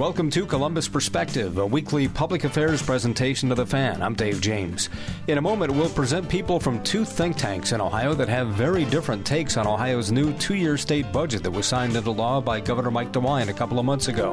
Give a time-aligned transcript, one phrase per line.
[0.00, 4.02] Welcome to Columbus Perspective, a weekly public affairs presentation to the fan.
[4.02, 4.88] I'm Dave James.
[5.26, 8.86] In a moment, we'll present people from two think tanks in Ohio that have very
[8.86, 12.60] different takes on Ohio's new two year state budget that was signed into law by
[12.60, 14.32] Governor Mike DeWine a couple of months ago.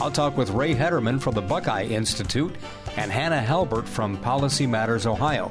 [0.00, 2.56] I'll talk with Rea Hederman from the Buckeye Institute
[2.96, 5.50] and Hannah Halbert from Policy Matters Ohio,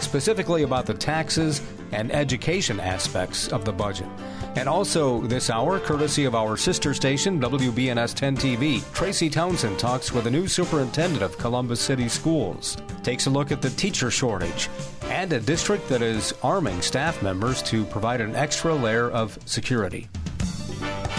[0.00, 1.60] specifically about the taxes
[1.94, 4.08] and education aspects of the budget.
[4.56, 10.12] And also this hour, courtesy of our sister station, WBNS 10 TV, Tracy Townsend talks
[10.12, 14.68] with the new superintendent of Columbus City Schools, takes a look at the teacher shortage,
[15.04, 20.08] and a district that is arming staff members to provide an extra layer of security.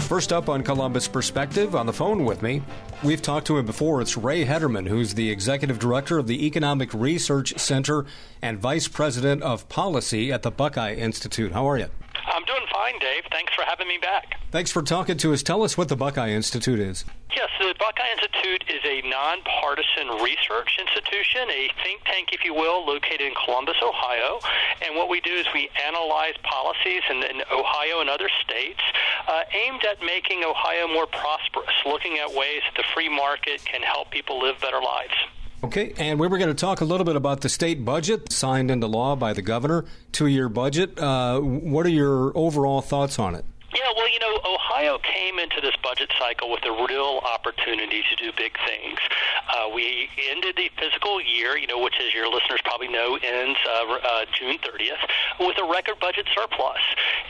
[0.06, 2.62] First up on Columbus Perspective, on the phone with me,
[3.02, 4.00] we've talked to him before.
[4.00, 8.06] It's Rea Hederman, who's the executive director of the Economic Research Center
[8.40, 11.50] and vice president of policy at the Buckeye Institute.
[11.50, 11.88] How are you?
[12.26, 13.24] I'm doing fine, Dave.
[13.30, 14.38] Thanks for having me back.
[14.50, 15.42] Thanks for talking to us.
[15.42, 17.04] Tell us what the Buckeye Institute is.
[17.34, 22.86] Yes, the Buckeye Institute is a nonpartisan research institution, a think tank, if you will,
[22.86, 24.40] located in Columbus, Ohio.
[24.84, 28.80] And what we do is we analyze policies in, in Ohio and other states
[29.28, 33.82] uh, aimed at making Ohio more prosperous, looking at ways that the free market can
[33.82, 35.14] help people live better lives.
[35.64, 38.70] Okay, and we were going to talk a little bit about the state budget signed
[38.70, 40.98] into law by the governor, two year budget.
[40.98, 43.44] Uh, what are your overall thoughts on it?
[43.74, 48.14] Yeah, well, you know, Ohio came into this budget cycle with a real opportunity to
[48.14, 48.98] do big things.
[49.50, 53.58] Uh, we ended the fiscal year, you know, which, as your listeners probably know, ends
[53.66, 55.02] uh, uh, June 30th,
[55.40, 56.78] with a record budget surplus.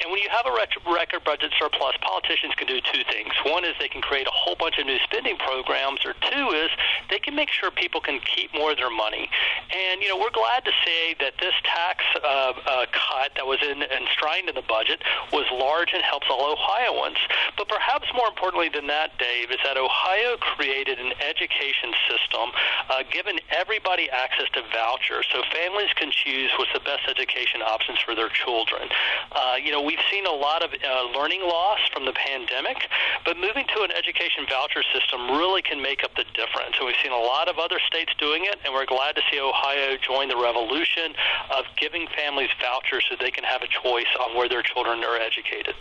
[0.05, 3.33] And when you have a record budget surplus, politicians can do two things.
[3.49, 6.69] One is they can create a whole bunch of new spending programs, or two is
[7.09, 9.31] they can make sure people can keep more of their money.
[9.73, 13.59] And, you know, we're glad to say that this tax uh, uh, cut that was
[13.65, 15.01] in, enshrined in the budget
[15.33, 17.19] was large and helps all Ohioans.
[17.57, 22.53] But perhaps more importantly than that, Dave, is that Ohio created an education system
[22.91, 27.99] uh, giving everybody access to vouchers so families can choose what's the best education options
[28.01, 28.89] for their children.
[29.33, 32.89] Uh, you know, we've seen a lot of uh, learning loss from the pandemic,
[33.25, 36.77] but moving to an education voucher system really can make up the difference.
[36.79, 39.41] So we've seen a lot of other states doing it, and we're glad to see
[39.41, 41.15] Ohio join the revolution
[41.57, 45.17] of giving families vouchers so they can have a choice on where their children are
[45.17, 45.75] educated.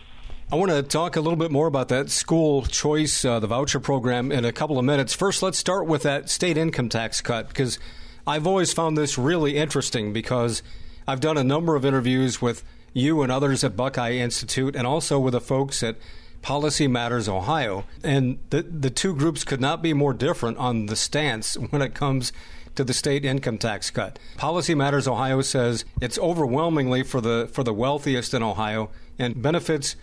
[0.52, 3.80] I want to talk a little bit more about that school choice, uh, the voucher
[3.80, 5.12] program, in a couple of minutes.
[5.12, 7.80] First, let's start with that state income tax cut because
[8.28, 10.62] I've always found this really interesting because
[11.08, 12.64] I've done a number of interviews with
[12.94, 15.98] you and others at Buckeye Institute and also with the folks at
[16.44, 17.86] Policy Matters Ohio.
[18.04, 21.96] And the, the two groups could not be more different on the stance when it
[21.96, 22.32] comes
[22.76, 24.20] to the state income tax cut.
[24.38, 29.96] Policy Matters Ohio says it's overwhelmingly for the for the wealthiest in Ohio and benefits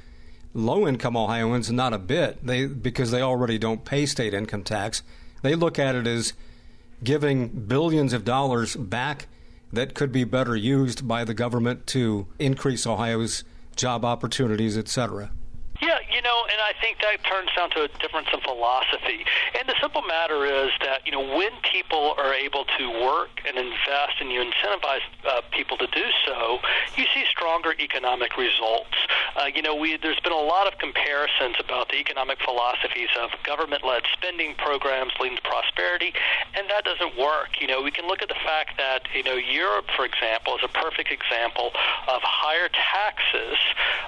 [0.54, 2.44] low income Ohioans not a bit.
[2.44, 5.02] They because they already don't pay state income tax.
[5.42, 6.32] They look at it as
[7.02, 9.26] giving billions of dollars back
[9.72, 13.42] that could be better used by the government to increase Ohio's
[13.74, 15.30] job opportunities, etc.
[15.82, 19.26] Yeah, you know, and I think that turns down to a difference in philosophy.
[19.58, 23.58] And the simple matter is that, you know, when people are able to work and
[23.58, 26.62] invest and you incentivize uh, people to do so,
[26.94, 28.94] you see stronger economic results.
[29.34, 33.30] Uh, you know, we, there's been a lot of comparisons about the economic philosophies of
[33.42, 36.14] government led spending programs leading to prosperity,
[36.54, 37.58] and that doesn't work.
[37.58, 40.62] You know, we can look at the fact that, you know, Europe, for example, is
[40.62, 41.74] a perfect example
[42.06, 43.58] of higher taxes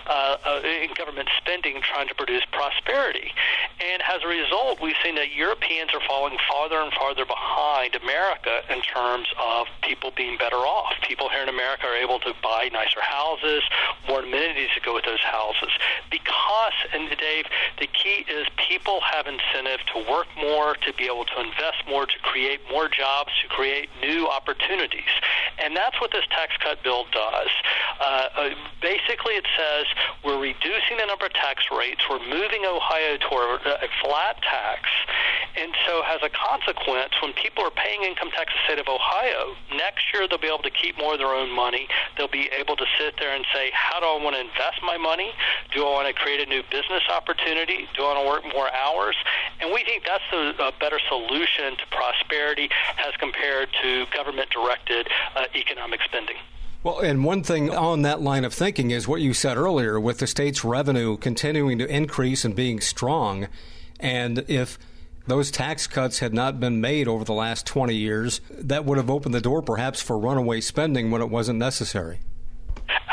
[0.06, 3.32] uh, uh, in government spending spending trying to produce prosperity.
[4.14, 8.80] As a result, we've seen that Europeans are falling farther and farther behind America in
[8.82, 10.94] terms of people being better off.
[11.02, 13.64] People here in America are able to buy nicer houses,
[14.06, 15.70] more amenities to go with those houses.
[16.12, 17.46] Because, and Dave,
[17.80, 22.06] the key is people have incentive to work more, to be able to invest more,
[22.06, 25.10] to create more jobs, to create new opportunities.
[25.58, 27.50] And that's what this tax cut bill does.
[27.98, 29.86] Uh, uh, basically, it says
[30.22, 32.02] we're reducing the number of tax rates.
[32.08, 34.84] We're moving Ohio toward a flat tax.
[35.56, 38.88] And so, as a consequence, when people are paying income tax in the state of
[38.90, 41.86] Ohio, next year they'll be able to keep more of their own money.
[42.18, 44.98] They'll be able to sit there and say, How do I want to invest my
[44.98, 45.30] money?
[45.72, 47.86] Do I want to create a new business opportunity?
[47.96, 49.16] Do I want to work more hours?
[49.60, 52.68] And we think that's a, a better solution to prosperity
[52.98, 56.36] as compared to government directed uh, economic spending.
[56.82, 60.18] Well, and one thing on that line of thinking is what you said earlier with
[60.18, 63.48] the state's revenue continuing to increase and being strong.
[64.00, 64.78] And if
[65.26, 69.10] those tax cuts had not been made over the last 20 years, that would have
[69.10, 72.20] opened the door perhaps for runaway spending when it wasn't necessary.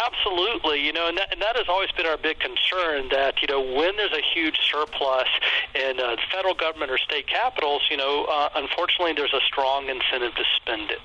[0.05, 0.85] Absolutely.
[0.85, 3.61] You know, and that, and that has always been our big concern that, you know,
[3.61, 5.29] when there's a huge surplus
[5.75, 10.33] in uh, federal government or state capitals, you know, uh, unfortunately there's a strong incentive
[10.35, 11.01] to spend it.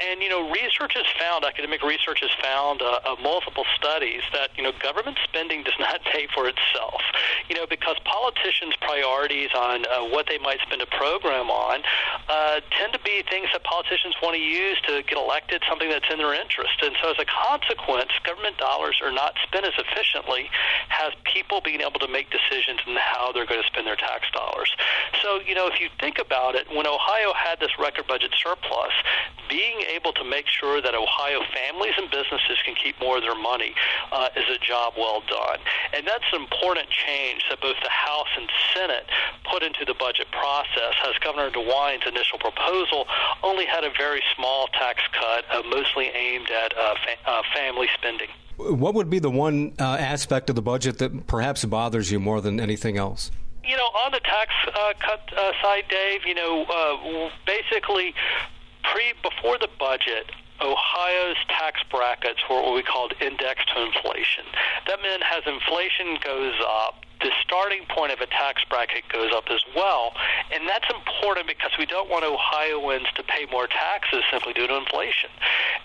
[0.00, 4.50] And, you know, research has found, academic research has found uh, uh, multiple studies that,
[4.56, 7.02] you know, government spending does not pay for itself.
[7.48, 11.82] You know, because politicians' priorities on uh, what they might spend a program on
[12.28, 16.06] uh, tend to be things that politicians want to use to get elected, something that's
[16.10, 16.82] in their interest.
[16.82, 20.48] And so as a consequence, government dollars are not spent as efficiently,
[20.88, 24.26] has people being able to make decisions in how they're going to spend their tax
[24.32, 24.70] dollars.
[25.22, 28.92] So, you know, if you think about it, when Ohio had this record budget surplus,
[29.48, 33.38] being able to make sure that Ohio families and businesses can keep more of their
[33.38, 33.74] money
[34.12, 35.58] uh, is a job well done.
[35.96, 39.06] And that's an important change that both the House and Senate
[39.50, 43.06] put into the budget process, as Governor DeWine's initial proposal
[43.42, 47.88] only had a very small tax cut, uh, mostly aimed at uh, fa- uh, family
[47.96, 48.28] spending.
[48.58, 52.42] What would be the one uh, aspect of the budget that perhaps bothers you more
[52.42, 53.30] than anything else?
[53.64, 58.14] You know, on the tax uh, cut uh, side, Dave, you know, uh, basically
[58.82, 64.44] pre before the budget, Ohio's tax brackets were what we called indexed to inflation.
[64.86, 69.50] That meant as inflation goes up, the starting point of a tax bracket goes up
[69.50, 70.14] as well.
[70.54, 74.76] And that's important because we don't want Ohioans to pay more taxes simply due to
[74.78, 75.30] inflation.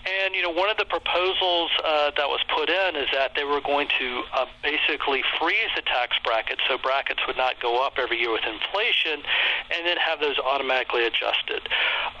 [0.06, 3.42] And, you know, one of the proposals uh, that was put in is that they
[3.42, 7.98] were going to uh, basically freeze the tax bracket so brackets would not go up
[7.98, 9.18] every year with inflation
[9.74, 11.66] and then have those automatically adjusted.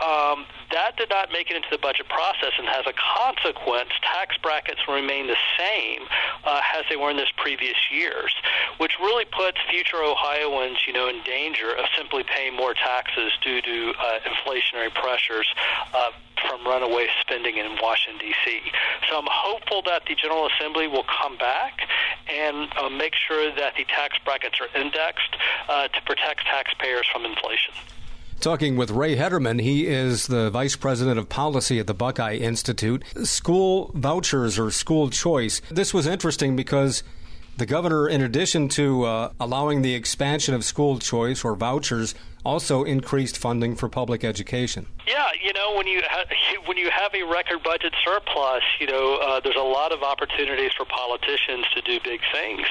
[0.02, 4.40] Um, that did not make it into the budget process, and has a consequence, tax
[4.40, 6.08] brackets remain the same
[6.44, 8.32] uh, as they were in this previous years,
[8.78, 13.60] which really puts future Ohioans, you know, in danger of simply paying more taxes due
[13.60, 15.46] to uh, inflationary pressures
[15.94, 16.10] uh,
[16.48, 18.60] from runaway spending in Washington, D.C.
[19.08, 21.80] So I'm hopeful that the General Assembly will come back
[22.28, 25.36] and uh, make sure that the tax brackets are indexed
[25.68, 27.74] uh, to protect taxpayers from inflation.
[28.40, 33.04] Talking with Rea Hederman, he is the Vice President of Policy at the Buckeye Institute.
[33.22, 35.60] School vouchers or school choice.
[35.70, 37.04] This was interesting because
[37.62, 42.12] the governor, in addition to uh, allowing the expansion of school choice or vouchers,
[42.44, 44.86] also increased funding for public education.
[45.06, 46.24] Yeah, you know when you ha-
[46.66, 50.72] when you have a record budget surplus, you know uh, there's a lot of opportunities
[50.76, 52.66] for politicians to do big things,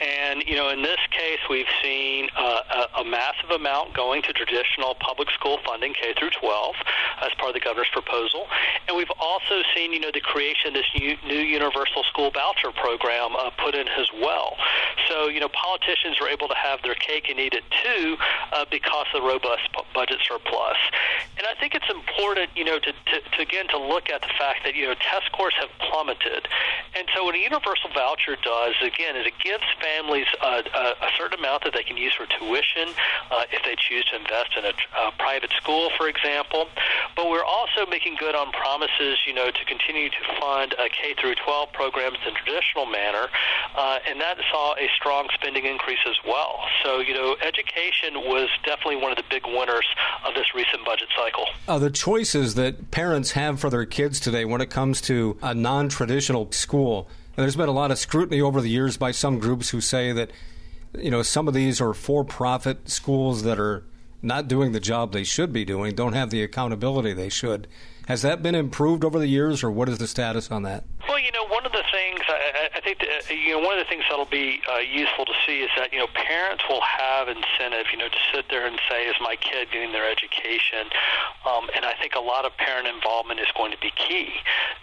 [0.00, 4.32] and you know in this case we've seen uh, a, a massive amount going to
[4.32, 6.74] traditional public school funding K through 12
[7.22, 8.46] as part of the governor's proposal,
[8.88, 12.72] and we've also seen you know the creation of this new, new universal school voucher
[12.72, 14.56] program uh, put in as well.
[15.08, 18.16] So you know politicians are able to have their cake and eat it too
[18.52, 20.80] uh, because of the robust budget surplus,
[21.36, 24.32] and I think it's important, you know, to, to, to again to look at the
[24.38, 26.48] fact that you know test scores have plummeted,
[26.96, 31.10] and so what a universal voucher does again is it gives families a, a, a
[31.18, 32.88] certain amount that they can use for tuition
[33.30, 34.74] uh, if they choose to invest in a,
[35.08, 36.68] a private school, for example.
[37.16, 41.14] But we're also making good on promises, you know, to continue to fund uh, K
[41.20, 43.28] through 12 programs in traditional manner,
[43.76, 46.60] uh, and that saw a strong spending increase as well.
[46.84, 49.86] So you know, education was definitely one of the big winners
[50.26, 51.46] of this recent budget cycle.
[51.68, 55.54] Uh, the choices that parents have for their kids today when it comes to a
[55.54, 57.08] non traditional school,
[57.40, 60.30] there's been a lot of scrutiny over the years by some groups who say that,
[60.98, 63.84] you know, some of these are for profit schools that are
[64.22, 67.66] not doing the job they should be doing, don't have the accountability they should.
[68.06, 70.84] Has that been improved over the years, or what is the status on that?
[71.08, 73.78] Well, you know, one of the things I, I think that, uh, you know one
[73.78, 76.82] of the things that'll be uh, useful to see is that you know parents will
[76.82, 80.92] have incentive, you know, to sit there and say, "Is my kid getting their education?"
[81.48, 84.28] Um, and I think a lot of parent involvement is going to be key.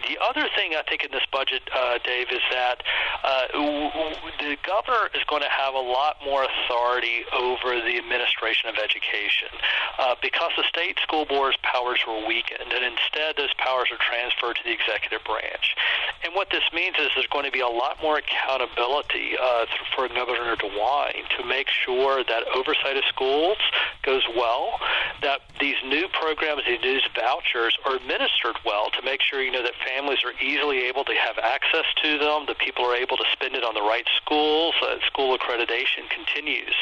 [0.09, 2.81] The other thing I think in this budget, uh, Dave, is that
[3.23, 3.47] uh,
[4.41, 9.53] the governor is going to have a lot more authority over the administration of education
[9.99, 14.57] uh, because the state school board's powers were weakened, and instead those powers are transferred
[14.57, 15.77] to the executive branch.
[16.23, 20.07] And what this means is there's going to be a lot more accountability uh, for
[20.07, 23.57] Governor DeWine to make sure that oversight of schools
[24.03, 24.79] goes well,
[25.21, 29.63] that these new programs, these new vouchers are administered well to make sure, you know,
[29.63, 33.25] that families are easily able to have access to them, that people are able to
[33.33, 36.75] spend it on the right schools, that school accreditation continues.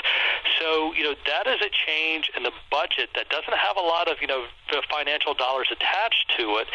[0.60, 4.10] So, you know, that is a change in the budget that doesn't have a lot
[4.10, 4.46] of, you know,
[4.90, 6.68] financial dollars attached to it,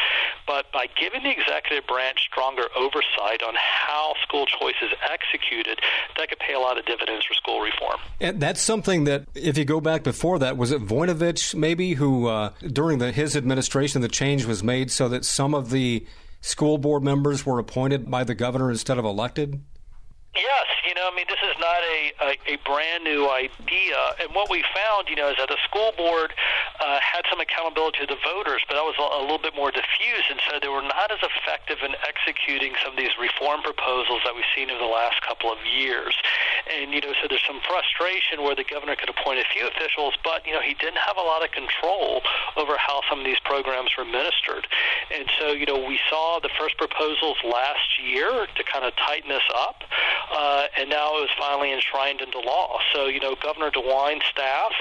[0.47, 5.79] but by giving the executive branch stronger oversight on how school choice is executed,
[6.17, 7.99] that could pay a lot of dividends for school reform.
[8.19, 12.27] And that's something that, if you go back before that, was it Voinovich maybe who,
[12.27, 16.05] uh, during the, his administration, the change was made so that some of the
[16.41, 19.61] school board members were appointed by the governor instead of elected?
[20.31, 23.99] Yes, you know, I mean, this is not a, a, a brand new idea.
[24.23, 26.31] And what we found, you know, is that the school board
[26.79, 29.75] uh, had some accountability to the voters, but that was a, a little bit more
[29.75, 34.23] diffuse, and so they were not as effective in executing some of these reform proposals
[34.23, 36.15] that we've seen over the last couple of years.
[36.63, 40.15] And, you know, so there's some frustration where the governor could appoint a few officials,
[40.23, 42.23] but, you know, he didn't have a lot of control
[42.55, 44.63] over how some of these programs were administered.
[45.11, 49.27] And so, you know, we saw the first proposals last year to kind of tighten
[49.27, 49.83] this up
[50.31, 52.77] uh, and now it was finally enshrined into law.
[52.93, 54.71] So, you know, Governor DeWine's staff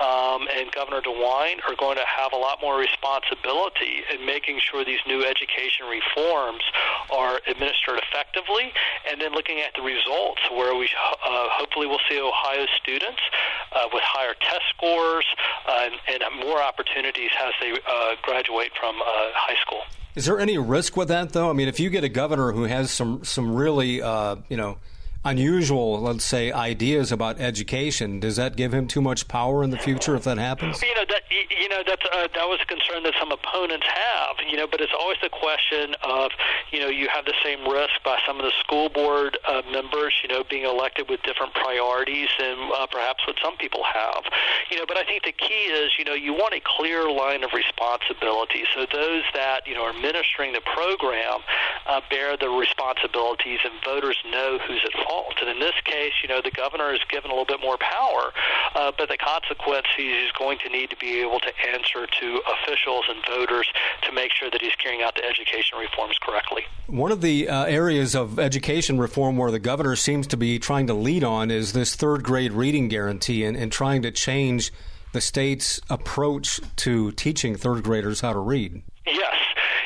[0.00, 4.84] um, and Governor DeWine are going to have a lot more responsibility in making sure
[4.84, 6.62] these new education reforms
[7.10, 8.72] are administered effectively,
[9.10, 13.20] and then looking at the results, where we uh, hopefully will see Ohio students
[13.72, 15.24] uh, with higher test scores
[15.68, 19.04] uh, and, and, more opportunities as they uh, graduate from uh,
[19.34, 19.82] high school.
[20.14, 21.50] Is there any risk with that, though?
[21.50, 24.78] I mean, if you get a governor who has some some really, uh, you know,
[25.24, 29.78] unusual, let's say, ideas about education, does that give him too much power in the
[29.78, 30.80] future if that happens?
[30.82, 34.36] You know that you know that's uh, that was a concern that some opponents have.
[34.48, 36.30] You know, but it's always the question of
[36.72, 40.14] you know you have the same risk by some of the school board uh, members,
[40.22, 44.24] you know, being elected with different priorities and uh, perhaps what some people have.
[44.70, 47.44] You know, but I think the key is you know you want a clear line
[47.44, 48.64] of responsibility.
[48.74, 51.44] So those that you know are administering the program
[51.86, 55.09] uh, bear the responsibilities, and voters know who's at fault
[55.40, 58.32] And in this case, you know, the governor is given a little bit more power,
[58.74, 62.40] uh, but the consequence is he's going to need to be able to answer to
[62.62, 63.66] officials and voters
[64.02, 66.62] to make sure that he's carrying out the education reforms correctly.
[66.86, 70.86] One of the uh, areas of education reform where the governor seems to be trying
[70.88, 74.72] to lead on is this third grade reading guarantee and, and trying to change
[75.12, 78.82] the state's approach to teaching third graders how to read.
[79.06, 79.34] Yes,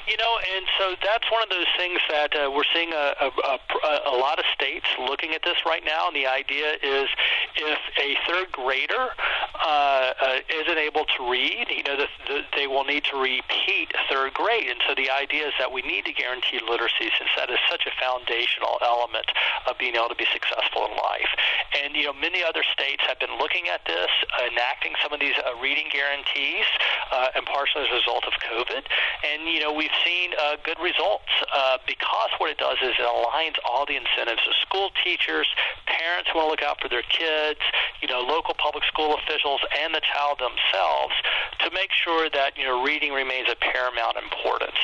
[0.09, 3.29] you know, and so that's one of those things that uh, we're seeing a, a,
[3.29, 6.09] a, a lot of states looking at this right now.
[6.09, 7.09] And the idea is
[7.57, 9.09] if a third grader
[9.55, 13.93] uh, uh, isn't able to read, you know, the, the, they will need to repeat
[14.11, 14.69] third grade.
[14.69, 17.87] And so the idea is that we need to guarantee literacy since that is such
[17.87, 19.27] a foundational element
[19.67, 21.33] of being able to be successful in life.
[21.81, 24.11] And, you know, many other states have been looking at this,
[24.43, 26.69] enacting some of these uh, reading guarantees,
[27.13, 28.85] uh, and partially as a result of COVID.
[29.25, 33.07] And, you know, we've seen uh, good results uh, because what it does is it
[33.07, 35.47] aligns all the incentives of school teachers,
[35.87, 37.61] parents who want to look out for their kids,
[38.01, 41.15] you know, local public school officials, and the child themselves
[41.61, 44.77] to make sure that you know reading remains of paramount importance.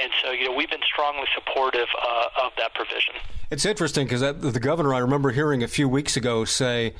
[0.00, 3.14] And so, you know, we've been strongly supportive uh, of that provision.
[3.50, 6.94] It's interesting because the governor, I remember hearing a few weeks ago say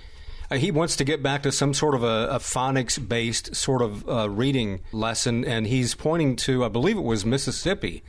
[0.51, 3.83] uh, he wants to get back to some sort of a, a phonics based sort
[3.83, 8.03] of uh, reading lesson, and he's pointing to, I believe it was Mississippi.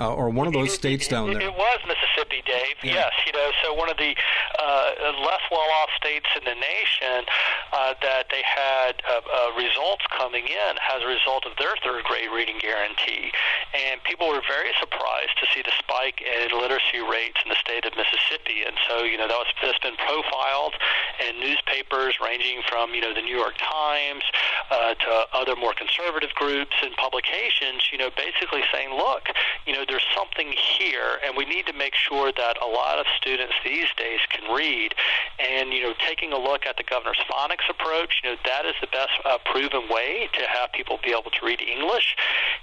[0.00, 1.44] Uh, or one of those states down there.
[1.44, 2.80] It was Mississippi, Dave.
[2.80, 3.04] Yeah.
[3.04, 4.16] Yes, you know, so one of the
[4.56, 7.28] uh, less well-off states in the nation
[7.76, 12.04] uh, that they had uh, uh, results coming in as a result of their third
[12.08, 13.28] grade reading guarantee,
[13.76, 17.84] and people were very surprised to see the spike in literacy rates in the state
[17.84, 18.64] of Mississippi.
[18.64, 20.80] And so, you know, that was that's been profiled
[21.28, 24.24] in newspapers ranging from you know the New York Times
[24.72, 27.84] uh, to other more conservative groups and publications.
[27.92, 29.28] You know, basically saying, look,
[29.68, 33.06] you know there's something here, and we need to make sure that a lot of
[33.18, 34.94] students these days can read.
[35.42, 38.74] And you know, taking a look at the governor's phonics approach, you know, that is
[38.80, 42.14] the best uh, proven way to have people be able to read English.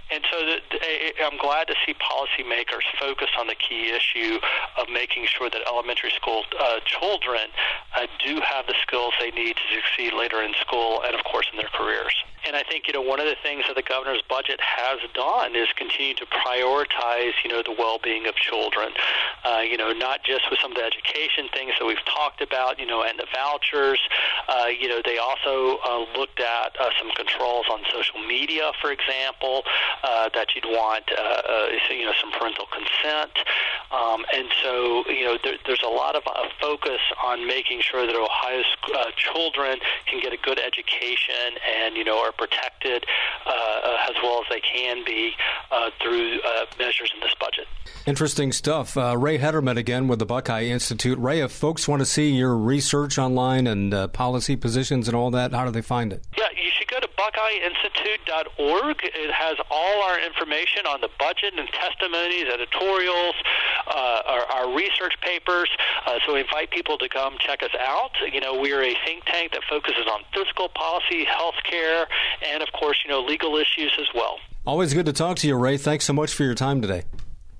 [0.09, 0.61] And so, that,
[1.19, 4.39] I'm glad to see policymakers focus on the key issue
[4.79, 7.51] of making sure that elementary school uh, children
[7.95, 11.47] uh, do have the skills they need to succeed later in school and, of course,
[11.51, 12.15] in their careers.
[12.47, 15.55] And I think you know one of the things that the governor's budget has done
[15.55, 18.93] is continue to prioritize you know the well-being of children.
[19.43, 22.79] Uh, you know, not just with some of the education things that we've talked about,
[22.79, 23.99] you know, and the vouchers.
[24.47, 28.91] Uh, you know, they also uh, looked at uh, some controls on social media, for
[28.91, 29.63] example,
[30.03, 33.31] uh, that you'd want uh, uh, you know some parental consent.
[33.91, 38.05] Um, and so, you know, there, there's a lot of uh, focus on making sure
[38.05, 43.05] that Ohio's uh, children can get a good education and, you know, are protected
[43.45, 45.31] uh, uh as well as they can be
[45.71, 47.67] uh, through uh, measures in this budget.
[48.05, 48.95] Interesting stuff.
[48.95, 51.17] Rea Hederman again with the Buckeye Institute.
[51.19, 55.51] Rea, if folks want to see your research online and policy positions and all that,
[55.51, 56.23] how do they find it?
[56.37, 58.97] Yeah, you should go to buckeyeinstitute.org.
[59.03, 63.35] It has all our information on the budget and testimonies, editorials,
[63.87, 65.69] uh, our, our, research papers.
[66.05, 68.11] Uh, so we invite people to come check us out.
[68.31, 72.05] You know, we're a think tank that focuses on fiscal policy, health healthcare,
[72.51, 74.39] and of course, you know, legal issues as well.
[74.65, 75.77] Always good to talk to you, Rea.
[75.77, 77.03] Thanks so much for your time today.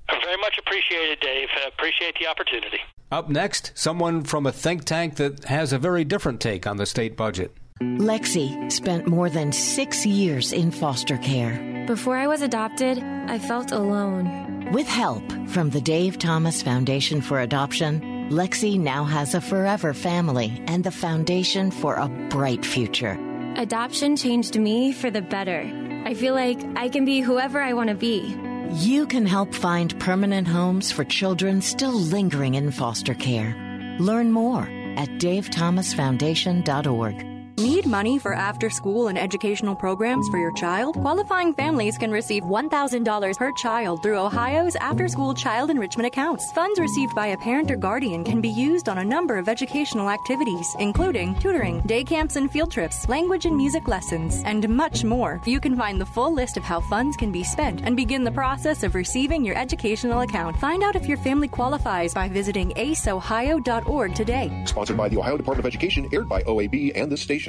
[0.08, 1.48] Very much appreciated, Dave.
[1.66, 2.78] appreciate the opportunity.
[3.10, 6.86] Up next, someone from a think tank that has a very different take on the
[6.86, 7.52] state budget.
[7.80, 11.84] Lexi spent more than six years in foster care.
[11.86, 14.70] Before I was adopted, I felt alone.
[14.72, 20.62] With help from the Dave Thomas Foundation for Adoption, Lexi now has a forever family
[20.66, 23.18] and the foundation for a bright future.
[23.58, 25.68] Adoption changed me for the better.
[26.04, 28.36] I feel like I can be whoever I want to be.
[28.74, 33.56] You can help find permanent homes for children still lingering in foster care.
[33.98, 37.27] Learn more at davethomasfoundation.org.
[37.58, 40.94] Need money for after school and educational programs for your child?
[40.94, 46.52] Qualifying families can receive $1,000 per child through Ohio's after school child enrichment accounts.
[46.52, 50.08] Funds received by a parent or guardian can be used on a number of educational
[50.08, 55.42] activities, including tutoring, day camps and field trips, language and music lessons, and much more.
[55.44, 58.30] You can find the full list of how funds can be spent and begin the
[58.30, 60.56] process of receiving your educational account.
[60.58, 64.62] Find out if your family qualifies by visiting aceohio.org today.
[64.64, 67.47] Sponsored by the Ohio Department of Education, aired by OAB and this station.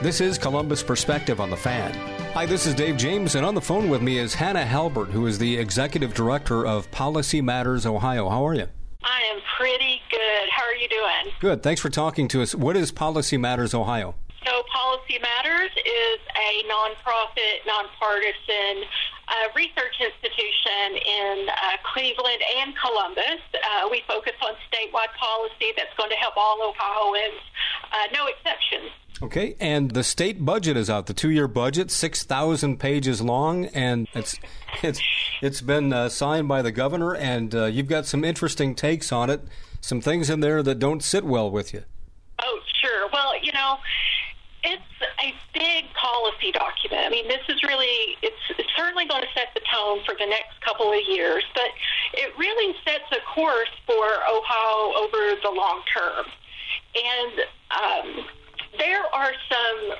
[0.00, 1.92] This is Columbus Perspective on the Fan.
[2.32, 5.26] Hi, this is Dave James, and on the phone with me is Hannah Halbert, who
[5.26, 8.28] is the Executive Director of Policy Matters Ohio.
[8.28, 8.68] How are you?
[9.02, 10.48] I am pretty good.
[10.50, 11.34] How are you doing?
[11.40, 11.62] Good.
[11.62, 12.54] Thanks for talking to us.
[12.54, 14.14] What is Policy Matters Ohio?
[14.44, 18.88] So, Policy Matters is a nonprofit, nonpartisan
[19.28, 23.42] uh, research institution in uh, Cleveland and Columbus.
[23.54, 27.40] Uh, we focus on statewide policy that's going to help all Ohioans,
[27.92, 28.90] uh, no exceptions.
[29.20, 31.06] Okay, and the state budget is out.
[31.06, 34.38] The two-year budget, six thousand pages long, and it's
[34.82, 35.00] it's
[35.40, 37.14] it's been uh, signed by the governor.
[37.14, 39.42] And uh, you've got some interesting takes on it.
[39.80, 41.84] Some things in there that don't sit well with you.
[42.42, 43.08] Oh, sure.
[43.12, 43.76] Well, you know,
[44.64, 44.82] it's
[45.20, 47.06] a big policy document.
[47.06, 50.26] I mean, this is really it's, it's certainly going to set the tone for the
[50.26, 51.70] next couple of years, but
[52.14, 56.26] it really sets a course for Ohio over the long term.
[56.94, 57.32] And
[57.70, 58.26] um,
[58.78, 59.98] there are some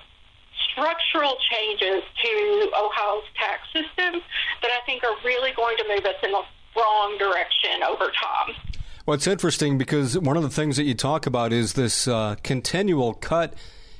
[0.70, 4.20] structural changes to Ohio's tax system
[4.62, 6.42] that I think are really going to move us in the
[6.76, 8.54] wrong direction over time.
[9.06, 12.36] Well, it's interesting because one of the things that you talk about is this uh,
[12.42, 13.54] continual cut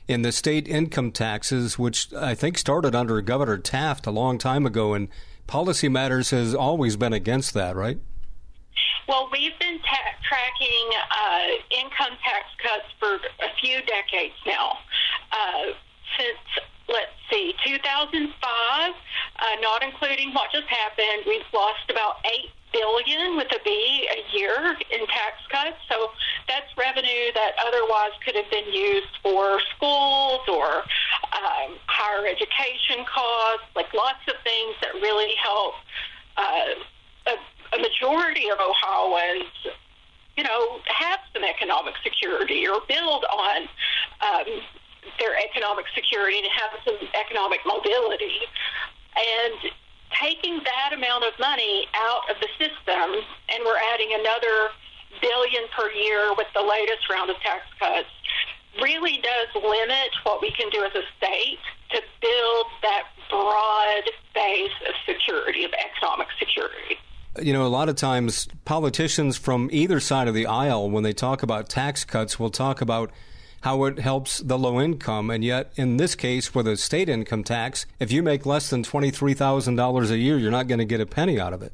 [0.07, 4.67] in the state income taxes, which I think started under Governor Taft a long time
[4.67, 5.09] ago, and
[5.47, 7.99] Policy Matters has always been against that, right?
[9.09, 14.79] Well, we've been ta- tracking uh, income tax cuts for a few decades now.
[15.33, 15.73] Uh,
[16.17, 23.37] since, let's see, 2005, uh, not including what just happened, we've lost about 8 billion
[23.37, 25.77] with a B a year in tax cuts.
[25.91, 26.11] So
[26.47, 30.85] that's revenue that otherwise could have been used for schools or
[31.33, 35.75] um, higher education costs, like lots of things that really help
[36.37, 39.51] uh, a, a majority of Ohioans,
[40.37, 43.69] you know, have some economic security or build on
[44.23, 44.61] um,
[45.19, 48.45] their economic security to have some economic mobility.
[49.17, 49.73] And
[50.15, 53.09] taking that amount of money out of the system,
[53.51, 54.71] and we're adding another
[55.21, 58.09] billion per year with the latest round of tax cuts,
[58.83, 61.59] really does limit what we can do as a state
[61.91, 66.97] to build that broad base of security, of economic security.
[67.41, 71.13] You know, a lot of times politicians from either side of the aisle, when they
[71.13, 73.11] talk about tax cuts, will talk about
[73.63, 75.31] how it helps the low income.
[75.31, 78.83] And yet, in this case, with a state income tax, if you make less than
[78.83, 81.73] $23,000 a year, you're not going to get a penny out of it.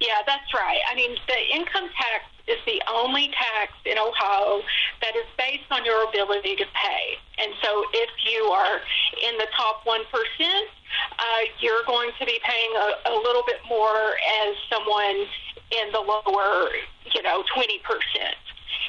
[0.00, 0.80] Yeah, that's right.
[0.90, 4.60] I mean, the income tax is the only tax in Ohio
[5.00, 7.16] that is based on your ability to pay.
[7.38, 8.80] And so if you are
[9.26, 9.96] in the top 1%,
[11.18, 11.24] uh,
[11.60, 14.12] you're going to be paying a, a little bit more
[14.44, 15.26] as someone
[15.70, 16.68] in the lower,
[17.14, 17.80] you know, 20%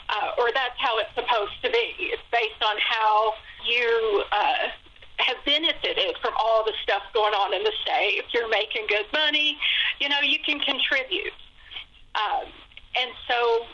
[0.10, 2.12] uh, or that's how it's supposed to be.
[2.12, 3.34] It's based on how
[3.66, 4.70] you uh,
[5.18, 8.22] have benefited from all the stuff going on in the state.
[8.22, 9.58] If you're making good money,
[10.00, 11.34] you know, you can contribute.
[12.16, 12.48] Um,
[12.96, 13.66] and so,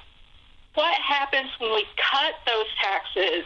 [0.74, 3.46] what happens when we cut those taxes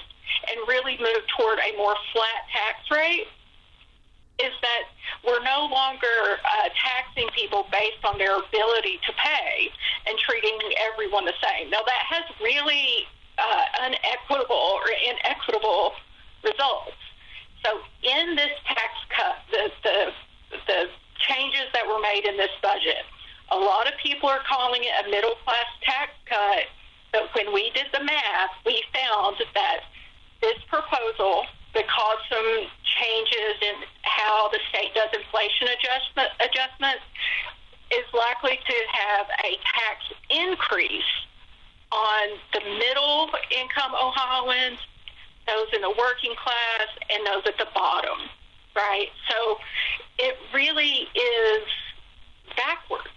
[0.49, 3.27] and really move toward a more flat tax rate?
[4.39, 4.83] Is that
[5.23, 9.71] we're no longer uh, taxing people based on their ability to pay
[10.07, 10.57] and treating
[10.91, 11.69] everyone the same.
[11.69, 15.93] Now, that has really uh, unequitable or inequitable
[16.43, 16.99] results.
[17.63, 20.11] So, in this tax cut, the, the,
[20.67, 20.79] the
[21.17, 23.07] changes that were made in this budget.
[23.51, 26.65] A lot of people are calling it a middle class tax cut,
[27.11, 29.81] but when we did the math, we found that
[30.41, 31.45] this proposal,
[31.75, 32.49] because some
[32.81, 37.03] changes in how the state does inflation adjustment adjustments,
[37.91, 39.99] is likely to have a tax
[40.31, 41.11] increase
[41.91, 44.79] on the middle income Ohioans,
[45.45, 48.17] those in the working class, and those at the bottom,
[48.75, 49.09] right?
[49.29, 49.59] So
[50.17, 51.63] it really is
[52.55, 53.11] backwards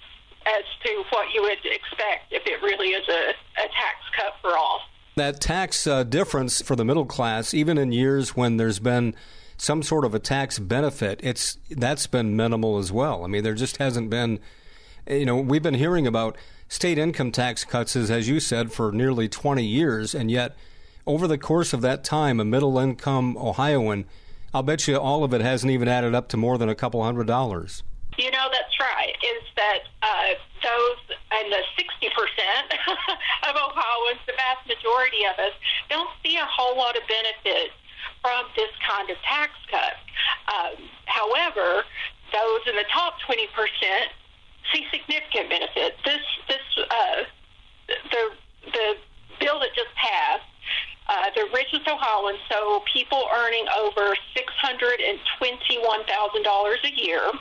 [0.47, 4.57] as to what you would expect if it really is a, a tax cut for
[4.57, 4.83] all.
[5.19, 9.17] That tax uh, difference for the middle class, even in years when there's been
[9.57, 13.25] some sort of a tax benefit, it's that's been minimal as well.
[13.25, 14.39] I mean, there just hasn't been.
[15.09, 16.37] You know, we've been hearing about
[16.69, 20.55] state income tax cuts, as you said, for nearly 20 years, and yet
[21.05, 24.05] over the course of that time, a middle income Ohioan,
[24.55, 27.03] I'll bet you all of it hasn't even added up to more than a couple
[27.03, 27.83] hundred dollars.
[28.17, 28.48] You know,
[28.81, 29.15] right.
[29.23, 32.09] Is that uh, those and the 60%
[33.49, 35.53] of Ohioans, the vast majority of us,
[35.89, 37.71] don't see a whole lot of benefit
[38.23, 39.95] from this kind of tax cut.
[40.49, 41.85] Um, however,
[42.33, 43.47] those in the top 20%
[44.73, 45.97] see significant benefit.
[46.05, 47.25] This, this, uh,
[47.89, 48.31] the,
[48.73, 48.97] the
[49.41, 50.45] bill that just passed
[51.09, 57.33] uh, the richest Ohioans, so people earning over $621,000 a year.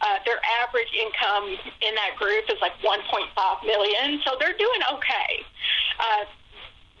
[0.00, 1.48] Uh, their average income
[1.82, 5.44] in that group is like 1.5 million, so they're doing okay.
[5.98, 6.24] Uh,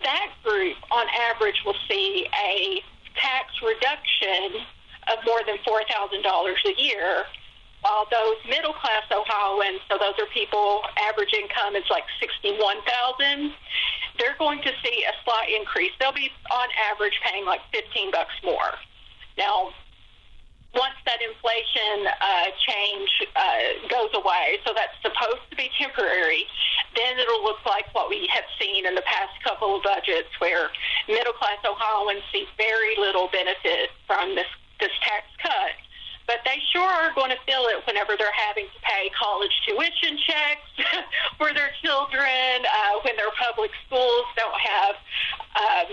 [0.04, 2.82] that group, on average, will see a
[3.16, 4.60] tax reduction
[5.08, 7.24] of more than $4,000 a year
[7.82, 12.76] while those middle class Ohioans, so those are people average income is like sixty one
[12.84, 13.52] thousand,
[14.18, 15.90] they're going to see a slight increase.
[15.98, 18.76] They'll be on average paying like fifteen bucks more.
[19.38, 19.70] Now,
[20.74, 26.46] once that inflation uh, change uh, goes away, so that's supposed to be temporary,
[26.94, 30.70] then it'll look like what we have seen in the past couple of budgets, where
[31.08, 35.74] middle class Ohioans see very little benefit from this this tax cut.
[36.26, 40.16] But they sure are going to feel it whenever they're having to pay college tuition
[40.22, 40.70] checks
[41.38, 44.94] for their children, uh, when their public schools don't have
[45.58, 45.90] um,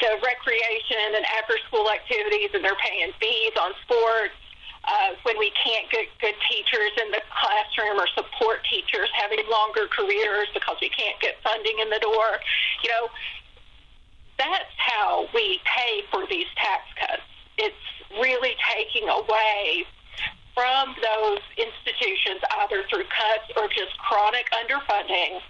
[0.00, 4.36] the recreation and after school activities and they're paying fees on sports.
[4.82, 9.86] Uh, when we can't get good teachers in the classroom or support teachers having longer
[9.86, 12.42] careers because we can't get funding in the door,
[12.82, 13.06] you know,
[14.38, 17.22] that's how we pay for these tax cuts.
[17.58, 17.86] It's
[18.18, 19.86] really taking away
[20.54, 25.40] from those institutions either through cuts or just chronic underfunding.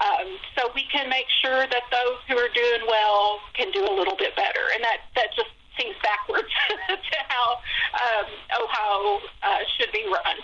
[0.00, 3.94] Um, so we can make sure that those who are doing well can do a
[3.94, 6.48] little bit better, and that that just seems backwards
[6.88, 7.58] to how
[7.94, 8.26] um,
[8.62, 10.36] Ohio uh, should be run.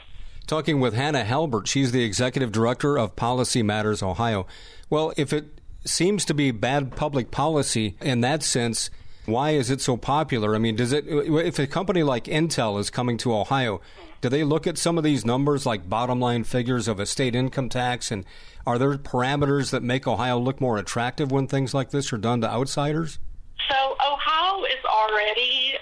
[0.47, 4.47] Talking with Hannah Halbert, she's the executive director of Policy Matters Ohio.
[4.91, 8.91] Well, if it seems to be bad public policy in that sense,
[9.27, 10.55] why is it so popular?
[10.55, 13.81] I mean, does it if a company like Intel is coming to Ohio,
[14.21, 17.35] do they look at some of these numbers like bottom line figures of a state
[17.35, 18.25] income tax and
[18.67, 22.41] are there parameters that make Ohio look more attractive when things like this are done
[22.41, 23.19] to outsiders?
[23.71, 25.75] So Ohio is already,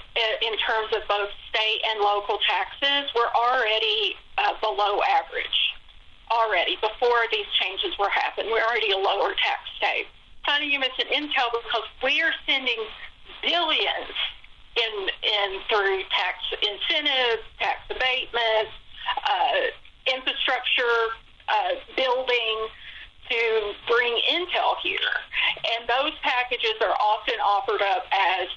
[0.43, 5.59] in terms of both state and local taxes, we're already uh, below average.
[6.31, 10.07] Already, before these changes were happening, we're already a lower tax state.
[10.47, 12.79] Funny you mentioned Intel because we are sending
[13.43, 14.17] billions
[14.75, 14.93] in
[15.23, 18.73] in through tax incentives, tax abatements,
[19.29, 19.71] uh,
[20.09, 21.13] infrastructure
[21.97, 22.57] building
[23.31, 25.15] to bring Intel here,
[25.79, 28.49] and those packages are often offered up as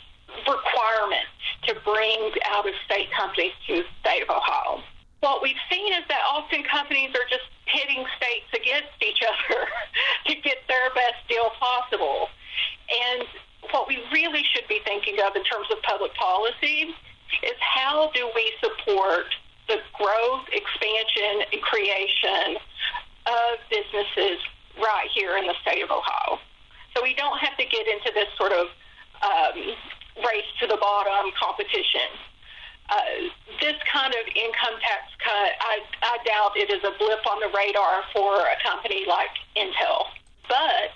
[0.43, 1.31] requirements
[1.67, 4.83] to bring out of state companies to the state of Ohio.
[5.21, 9.65] What we've seen is that often companies are just pitting states against each other
[10.27, 12.27] to get their best deal possible.
[12.89, 13.25] And
[13.71, 16.93] what we really should be thinking of in terms of public policy
[17.41, 19.25] is how do we support
[19.67, 22.57] the growth, expansion, and creation
[23.25, 24.39] of businesses
[24.77, 26.39] right here in the state of Ohio.
[26.95, 28.67] So we don't have to get into this sort of
[29.23, 29.75] um,
[30.23, 32.13] race to the bottom competition.
[32.87, 33.01] Uh,
[33.59, 37.49] this kind of income tax cut, I, I doubt it is a blip on the
[37.49, 40.05] radar for a company like Intel.
[40.47, 40.93] But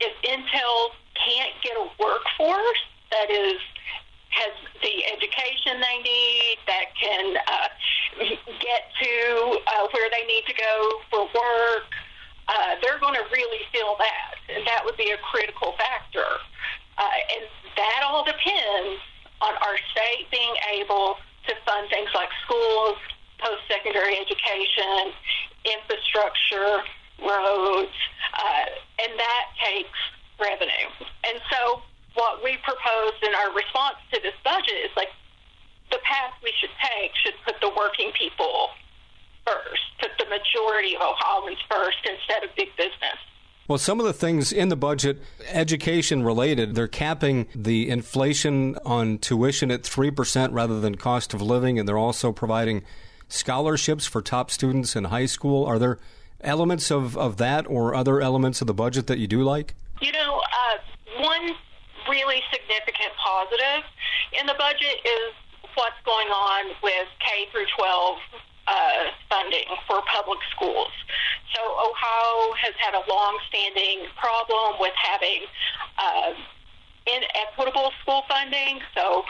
[0.00, 3.60] if Intel can't get a workforce that is
[4.30, 7.68] has the education they need, that can uh,
[8.60, 9.14] get to
[9.66, 11.88] uh, where they need to go for work,
[12.48, 14.36] uh, they're going to really feel that.
[14.52, 16.26] And that would be a critical factor.
[16.98, 17.44] Uh, and
[17.76, 19.00] that all depends
[19.40, 21.16] on our state being able
[21.48, 22.96] to fund things like schools,
[23.38, 25.16] post secondary education,
[25.64, 26.84] infrastructure,
[27.24, 27.96] roads,
[28.36, 28.66] uh,
[29.00, 29.98] and that takes
[30.36, 30.88] revenue.
[31.24, 31.80] And so,
[32.14, 35.08] what we proposed in our response to this budget is like
[35.90, 38.70] the path we should take should put the working people
[39.46, 43.18] first, put the majority of Ohioans first instead of big business.
[43.68, 49.18] Well, some of the things in the budget, education related, they're capping the inflation on
[49.18, 52.82] tuition at 3% rather than cost of living, and they're also providing
[53.28, 55.64] scholarships for top students in high school.
[55.64, 55.98] Are there
[56.40, 59.74] elements of, of that or other elements of the budget that you do like?
[60.00, 61.54] You know, uh, one
[62.08, 63.84] really significant positive
[64.40, 65.32] in the budget is
[65.80, 68.20] what's going on with K through 12
[68.68, 70.92] uh, funding for public schools.
[71.56, 75.48] So Ohio has had a long-standing problem with having
[75.96, 76.36] uh,
[77.08, 78.84] inequitable school funding.
[78.92, 79.24] So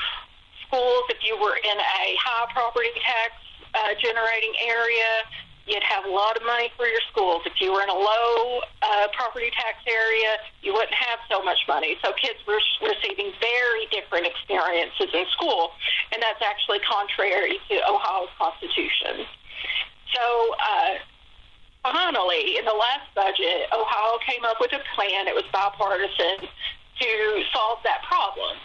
[0.66, 3.38] schools, if you were in a high property tax
[3.78, 5.22] uh, generating area,
[5.70, 7.46] you'd have a lot of money for your schools.
[7.46, 11.62] If you were in a low uh, property tax area, you wouldn't have so much
[11.70, 11.94] money.
[12.02, 15.70] So kids were receiving very different experiences in school,
[16.10, 19.30] and that's actually contrary to Ohio's constitution.
[20.10, 20.24] So,
[20.58, 20.92] uh,
[21.86, 25.30] finally, in the last budget, Ohio came up with a plan.
[25.30, 27.10] It was bipartisan to
[27.54, 28.58] solve that problem.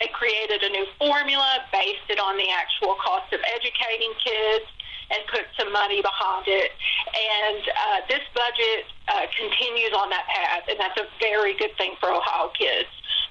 [0.00, 4.66] It created a new formula, based it on the actual cost of educating kids,
[5.10, 6.72] and put some money behind it.
[7.12, 11.94] And uh, this budget uh, continues on that path, and that's a very good thing
[12.00, 12.88] for Ohio kids.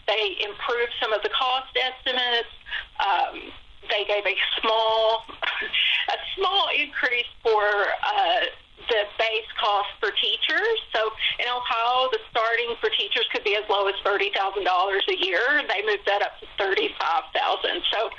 [0.08, 2.52] They improved some of the cost estimates.
[3.00, 3.52] Um,
[3.90, 5.24] they gave a small,
[6.16, 8.48] a small increase for uh,
[8.90, 10.78] the base cost for teachers.
[10.94, 15.04] So in Ohio, the starting for teachers could be as low as thirty thousand dollars
[15.10, 15.42] a year.
[15.58, 17.84] And they moved that up to thirty-five thousand.
[17.92, 18.10] So,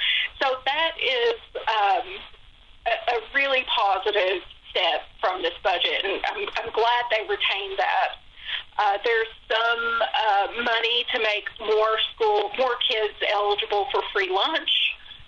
[0.40, 1.36] so that is
[1.68, 2.06] um,
[2.86, 8.10] a, a really positive step from this budget, and I'm, I'm glad they retained that.
[8.78, 14.70] Uh, there's some uh, money to make more school, more kids eligible for free lunch,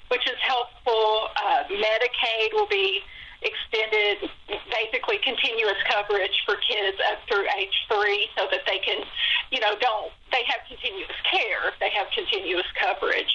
[0.08, 1.30] which is helpful.
[1.38, 3.00] Uh, Medicaid will be
[3.42, 4.30] extended,
[4.70, 9.04] basically continuous coverage for kids up through age three, so that they can,
[9.50, 11.70] you know, don't they have continuous care?
[11.78, 13.34] They have continuous coverage.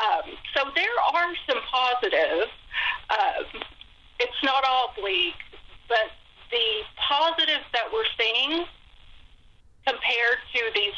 [0.00, 2.50] Um, so there are some positives.
[3.10, 3.62] Um,
[4.18, 5.34] it's not all bleak,
[5.88, 6.10] but
[6.50, 8.64] the positives that we're seeing
[9.86, 10.94] compared to these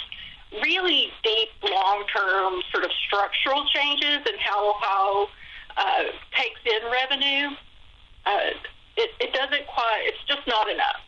[0.62, 5.28] really deep, long-term sort of structural changes and how Ohio
[5.76, 6.02] uh,
[6.36, 7.56] takes in revenue,
[8.26, 8.50] uh,
[8.96, 10.02] it, it doesn't quite.
[10.04, 11.00] It's just not enough.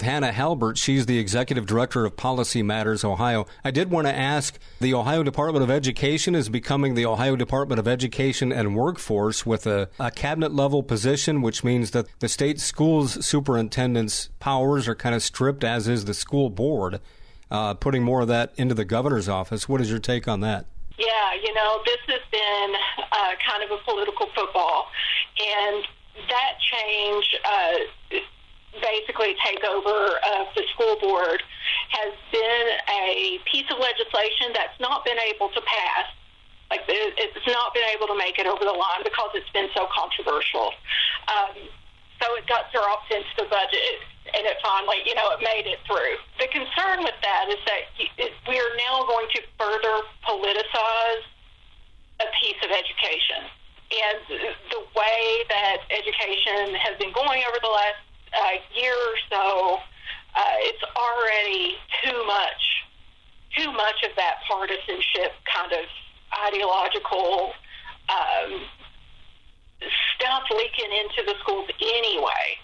[0.00, 0.78] Hannah Halbert.
[0.78, 3.46] She's the executive director of Policy Matters Ohio.
[3.64, 7.78] I did want to ask the Ohio Department of Education is becoming the Ohio Department
[7.78, 12.60] of Education and Workforce with a, a cabinet level position, which means that the state
[12.60, 17.00] schools superintendent's powers are kind of stripped, as is the school board,
[17.50, 19.68] uh, putting more of that into the governor's office.
[19.68, 20.66] What is your take on that?
[20.98, 22.74] Yeah, you know, this has been
[23.12, 24.86] uh, kind of a political football,
[25.38, 25.84] and
[26.28, 27.36] that change.
[27.44, 27.78] Uh,
[29.20, 31.42] basically takeover of the school board
[31.90, 36.06] has been a piece of legislation that's not been able to pass.
[36.70, 39.88] Like it's not been able to make it over the line because it's been so
[39.92, 40.72] controversial.
[41.28, 41.68] Um,
[42.22, 43.96] so it got dropped into the budget,
[44.36, 46.20] and it finally, you know, it made it through.
[46.38, 47.82] The concern with that is that
[48.46, 51.24] we are now going to further politicize
[52.20, 53.50] a piece of education.
[53.90, 54.22] And
[54.70, 57.98] the way that education has been going over the last
[58.34, 59.78] uh, year or so,
[60.34, 62.62] uh, it's already too much,
[63.56, 65.86] too much of that partisanship kind of
[66.46, 67.52] ideological
[68.08, 68.60] um,
[70.14, 72.58] stuff leaking into the schools anyway.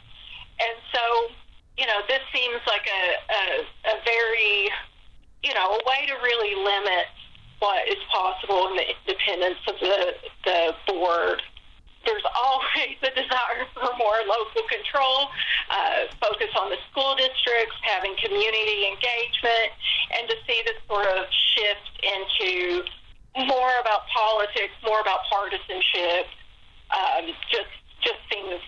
[0.61, 1.33] And so,
[1.77, 4.71] you know, this seems like a, a, a very,
[5.43, 7.07] you know, a way to really limit
[7.59, 11.43] what is possible in the independence of the, the board
[12.07, 15.29] there's always a desire for more local control,
[15.71, 19.75] uh, focus on the school districts, having community engagement,
[20.17, 22.83] and to see this sort of shift into
[23.45, 26.27] more about politics, more about partisanship,
[26.95, 28.63] um, just just seems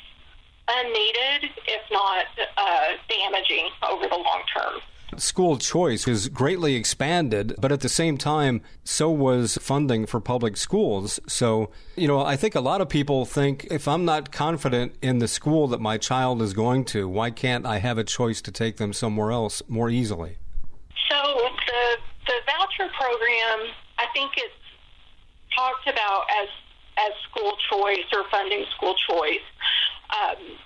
[0.68, 2.26] unneeded, if not
[2.58, 4.82] uh, damaging over the long term
[5.16, 10.56] school choice was greatly expanded, but at the same time, so was funding for public
[10.56, 11.18] schools.
[11.26, 15.18] So, you know, I think a lot of people think if I'm not confident in
[15.18, 18.52] the school that my child is going to, why can't I have a choice to
[18.52, 20.38] take them somewhere else more easily?
[21.10, 24.54] So, the, the voucher program, I think it's
[25.56, 26.48] talked about as
[26.98, 29.46] as school choice or funding school choice.
[30.10, 30.58] Um,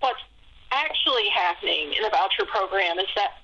[0.00, 0.22] what's
[0.70, 3.42] actually happening in the voucher program is that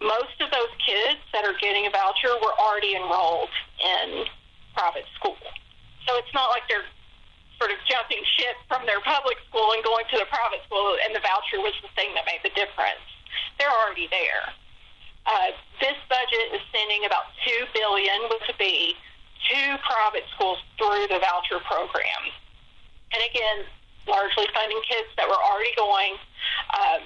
[0.00, 4.24] most of those kids that are getting a voucher were already enrolled in
[4.72, 5.36] private school.
[6.08, 6.88] So it's not like they're
[7.60, 11.12] sort of jumping ship from their public school and going to the private school, and
[11.12, 13.04] the voucher was the thing that made the difference.
[13.60, 14.48] They're already there.
[15.28, 15.52] Uh,
[15.84, 18.96] this budget is sending about two billion with a B
[19.52, 22.22] to private schools through the voucher program,
[23.12, 23.68] and again,
[24.08, 26.16] largely funding kids that were already going.
[26.72, 27.04] Um,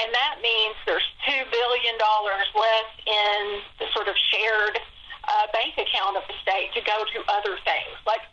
[0.00, 4.80] and that means there's two billion dollars less in the sort of shared
[5.28, 8.24] uh, bank account of the state to go to other things like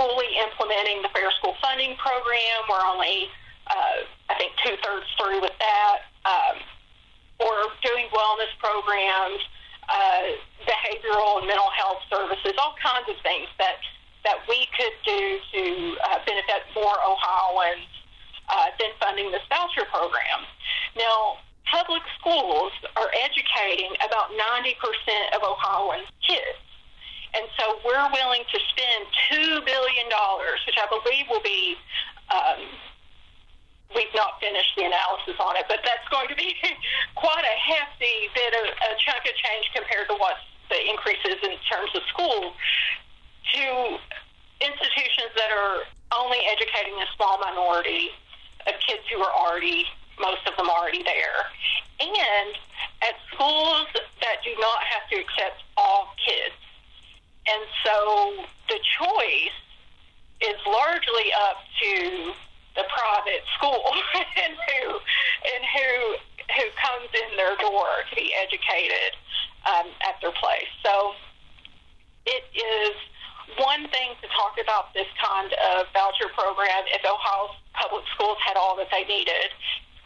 [0.00, 2.64] fully implementing the Fair School Funding Program.
[2.64, 3.28] We're only,
[3.68, 6.08] uh, I think, two thirds through with that.
[6.24, 6.56] Um,
[7.40, 9.40] or doing wellness programs,
[9.88, 10.36] uh,
[10.68, 13.80] behavioral and mental health services, all kinds of things that
[14.22, 17.88] that we could do to uh, benefit more Ohioans
[18.50, 20.42] uh, than funding this voucher program.
[20.98, 21.38] Now,
[21.70, 26.58] public schools are educating about 90% of Ohioans' kids.
[27.30, 30.10] And so we're willing to spend $2 billion,
[30.66, 31.78] which I believe will be,
[32.26, 32.66] um,
[33.94, 36.58] we've not finished the analysis on it, but that's going to be
[37.14, 40.42] quite a hefty bit of a chunk of change compared to what
[40.74, 42.50] the increases in terms of schools
[43.54, 43.98] to
[44.58, 45.86] institutions that are
[46.18, 48.10] only educating a small minority
[48.66, 49.84] of kids who are already,
[50.20, 51.40] most of them already there.
[52.00, 52.54] And
[53.02, 56.56] at schools that do not have to accept all kids.
[57.48, 59.56] And so the choice
[60.40, 62.32] is largely up to
[62.76, 63.84] the private school
[64.44, 65.90] and who and who
[66.56, 69.14] who comes in their door to be educated
[69.66, 70.70] um, at their place.
[70.82, 71.12] So
[72.26, 72.96] it is
[73.58, 78.56] one thing to talk about this kind of voucher program if Ohio public schools had
[78.56, 79.50] all that they needed.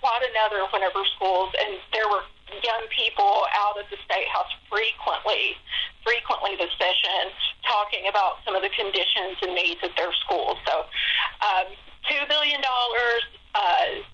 [0.00, 2.22] Quite another whenever schools and there were
[2.62, 5.56] young people out at the state house frequently,
[6.04, 7.32] frequently this session
[7.64, 10.60] talking about some of the conditions and needs at their schools.
[10.68, 10.84] So,
[11.40, 11.72] um,
[12.08, 13.24] two billion dollars.
[13.54, 14.04] Uh,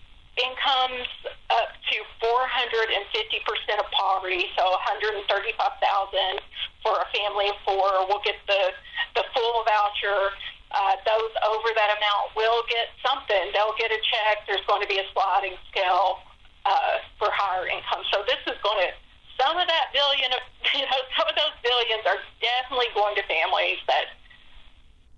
[0.40, 1.08] incomes
[1.50, 6.40] up to 450% of poverty, so 135,000
[6.82, 8.72] for a family of four will get the
[9.14, 10.32] the full voucher.
[10.70, 13.50] Uh, those over that amount will get something.
[13.50, 14.46] They'll get a check.
[14.46, 16.22] There's going to be a sliding scale
[16.62, 18.06] uh, for higher income.
[18.14, 18.90] So this is going to
[19.34, 20.42] some of that billion, of,
[20.76, 24.14] you know, some of those billions are definitely going to families that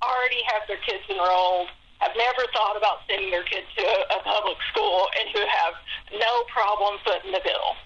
[0.00, 1.68] already have their kids enrolled
[2.02, 5.74] have never thought about sending their kids to a, a public school and who have
[6.18, 7.78] no problem footing the bill.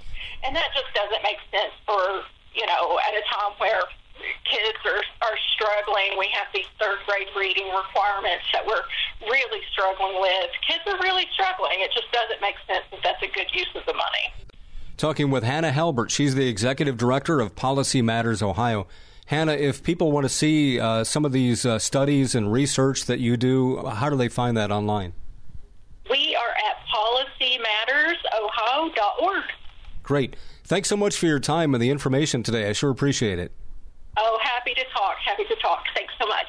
[0.44, 2.24] And that just doesn't make sense for,
[2.56, 3.84] you know, at a time where
[4.48, 6.16] kids are, are struggling.
[6.18, 8.84] We have these third grade reading requirements that we're
[9.28, 10.50] really struggling with.
[10.66, 11.84] Kids are really struggling.
[11.84, 14.32] It just doesn't make sense that that's a good use of the money.
[14.96, 16.10] Talking with Hannah Halbert.
[16.10, 18.86] She's the executive director of Policy Matters Ohio.
[19.26, 23.18] Hannah, if people want to see uh, some of these uh, studies and research that
[23.18, 25.14] you do, how do they find that online?
[26.08, 29.42] We are at policymattersohio.org.
[30.04, 30.36] Great.
[30.62, 32.68] Thanks so much for your time and the information today.
[32.68, 33.50] I sure appreciate it.
[34.16, 35.16] Oh, happy to talk.
[35.24, 35.82] Happy to talk.
[35.94, 36.46] Thanks so much.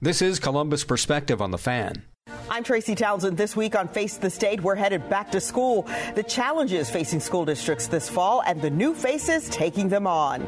[0.00, 2.02] This is Columbus Perspective on the Fan.
[2.50, 3.36] I'm Tracy Townsend.
[3.36, 5.86] This week on Face the State, we're headed back to school.
[6.14, 10.46] The challenges facing school districts this fall and the new faces taking them on.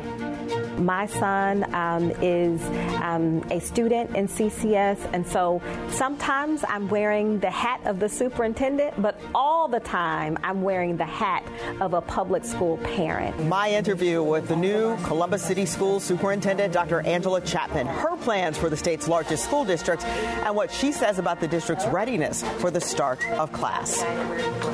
[0.84, 2.60] My son um, is
[3.02, 9.00] um, a student in CCS, and so sometimes I'm wearing the hat of the superintendent,
[9.00, 11.44] but all the time I'm wearing the hat
[11.80, 13.46] of a public school parent.
[13.46, 17.00] My interview with the new Columbus City Schools Superintendent, Dr.
[17.02, 21.40] Angela Chapman, her plans for the state's largest school district, and what she says about
[21.40, 24.02] the district's readiness for the start of class.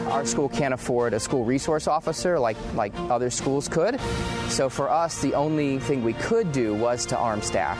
[0.08, 4.00] Our school can't afford a school resource officer like, like other schools could.
[4.48, 7.76] So for us, the only thing we could do was to arm staff.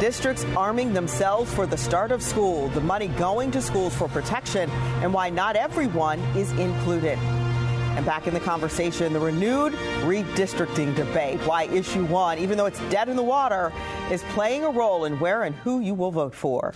[0.00, 4.68] Districts arming themselves for the start of school, the money going to schools for protection,
[5.00, 7.16] and why not everyone is included.
[7.96, 9.72] And back in the conversation, the renewed
[10.02, 13.72] redistricting debate, why issue one, even though it's dead in the water,
[14.10, 16.72] is playing a role in where and who you will vote for.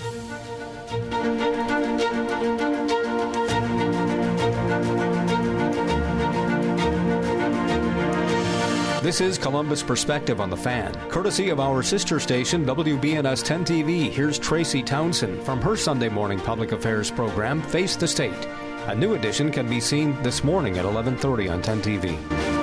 [9.03, 14.11] This is Columbus Perspective on the Fan, courtesy of our sister station WBNS 10 TV.
[14.11, 18.47] Here's Tracy Townsend from her Sunday morning public affairs program, Face the State.
[18.89, 22.58] A new edition can be seen this morning at 11:30 on 10 TV.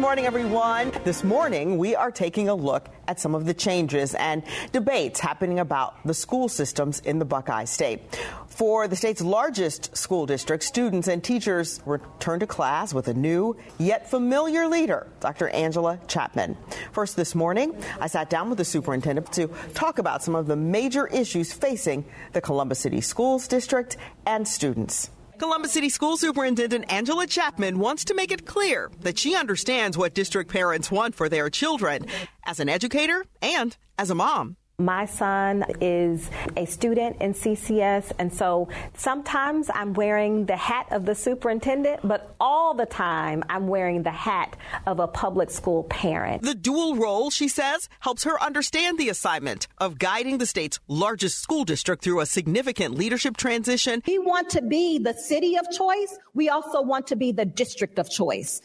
[0.00, 0.90] Morning, everyone.
[1.04, 4.42] This morning, we are taking a look at some of the changes and
[4.72, 8.00] debates happening about the school systems in the Buckeye State.
[8.46, 13.58] For the state's largest school district, students and teachers return to class with a new
[13.78, 15.50] yet familiar leader, Dr.
[15.50, 16.56] Angela Chapman.
[16.92, 20.56] First this morning, I sat down with the superintendent to talk about some of the
[20.56, 25.10] major issues facing the Columbus City Schools District and students.
[25.40, 30.12] Columbus City School Superintendent Angela Chapman wants to make it clear that she understands what
[30.12, 32.04] district parents want for their children
[32.44, 34.58] as an educator and as a mom.
[34.80, 41.04] My son is a student in CCS, and so sometimes I'm wearing the hat of
[41.04, 44.56] the superintendent, but all the time I'm wearing the hat
[44.86, 46.42] of a public school parent.
[46.42, 51.40] The dual role, she says, helps her understand the assignment of guiding the state's largest
[51.40, 54.02] school district through a significant leadership transition.
[54.06, 56.18] We want to be the city of choice.
[56.32, 58.62] We also want to be the district of choice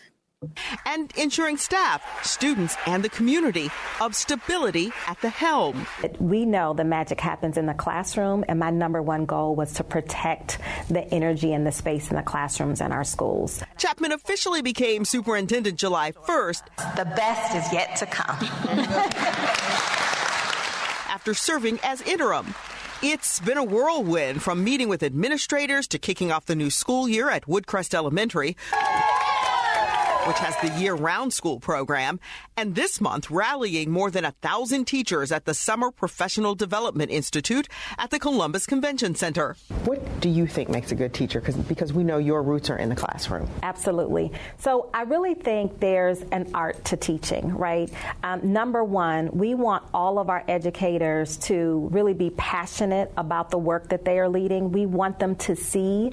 [0.86, 3.70] and ensuring staff, students, and the community
[4.02, 5.86] of stability at the helm.
[6.20, 9.84] We know the magic happens in the classroom, and my number one goal was to
[9.84, 13.62] protect the energy and the space in the classrooms and our schools.
[13.78, 16.96] Chapman officially became superintendent July 1st.
[16.96, 18.38] The best is yet to come.
[21.10, 22.54] After serving as interim.
[23.02, 27.30] It's been a whirlwind from meeting with administrators to kicking off the new school year
[27.30, 28.56] at Woodcrest Elementary
[30.26, 32.20] which has the year round school program,
[32.58, 37.68] and this month rallying more than a thousand teachers at the Summer Professional Development Institute
[37.98, 39.56] at the Columbus Convention Center.
[39.84, 41.42] What do you think makes a good teacher?
[41.42, 43.50] Because we know your roots are in the classroom.
[43.64, 44.32] Absolutely.
[44.60, 47.92] So I really think there's an art to teaching, right?
[48.24, 53.58] Um, number one, we want all of our educators to really be passionate about the
[53.58, 54.72] work that they are leading.
[54.72, 56.12] We want them to see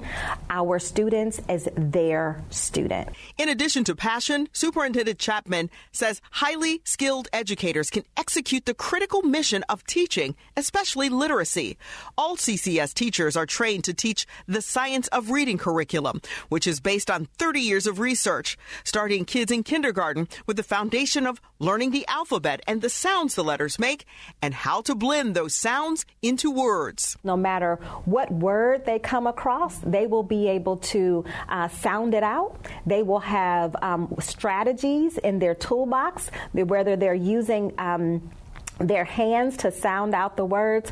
[0.49, 3.09] our students as their student.
[3.37, 9.63] In addition to passion, Superintendent Chapman says highly skilled educators can execute the critical mission
[9.69, 11.77] of teaching, especially literacy.
[12.17, 17.09] All CCS teachers are trained to teach the science of reading curriculum, which is based
[17.09, 22.05] on 30 years of research, starting kids in kindergarten with the foundation of learning the
[22.09, 24.03] alphabet and the sounds the letters make
[24.41, 27.15] and how to blend those sounds into words.
[27.23, 32.23] No matter what word they come across, they will be able to uh, sound it
[32.23, 32.59] out.
[32.85, 38.31] They will have um, um, strategies in their toolbox, whether they're using um,
[38.79, 40.91] their hands to sound out the words.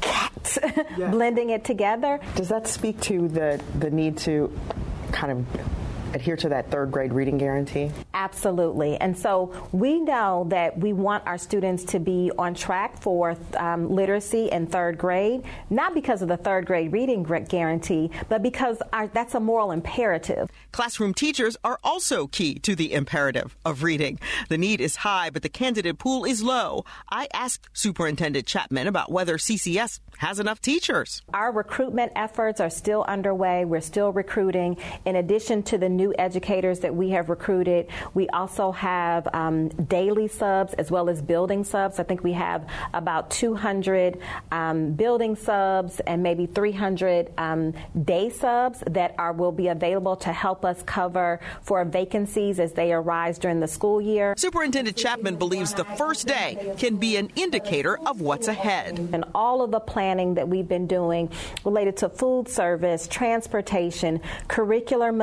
[0.00, 0.58] Cat,
[0.98, 1.10] yeah.
[1.10, 2.20] blending it together.
[2.36, 4.52] Does that speak to the the need to
[5.12, 5.46] kind of
[6.14, 7.90] adhere to that third grade reading guarantee?
[8.14, 8.96] Absolutely.
[8.96, 13.90] And so we know that we want our students to be on track for um,
[13.90, 19.08] literacy in third grade, not because of the third grade reading guarantee, but because our,
[19.08, 20.50] that's a moral imperative.
[20.72, 24.18] Classroom teachers are also key to the imperative of reading.
[24.48, 26.84] The need is high, but the candidate pool is low.
[27.10, 31.22] I asked Superintendent Chapman about whether CCS has enough teachers.
[31.32, 33.64] Our recruitment efforts are still underway.
[33.64, 34.76] We're still recruiting.
[35.04, 40.28] In addition to the new educators that we have recruited, we also have um, daily
[40.28, 41.98] subs as well as building subs.
[41.98, 44.18] I think we have about 200
[44.52, 47.72] um, building subs and maybe 300 um,
[48.04, 52.92] day subs that are will be available to help us cover for vacancies as they
[52.92, 54.34] arise during the school year.
[54.36, 58.98] Superintendent Chapman believes the first day can be an indicator of what's ahead.
[59.12, 61.30] And all of the planning that we've been doing
[61.64, 65.14] related to food service, transportation, curricular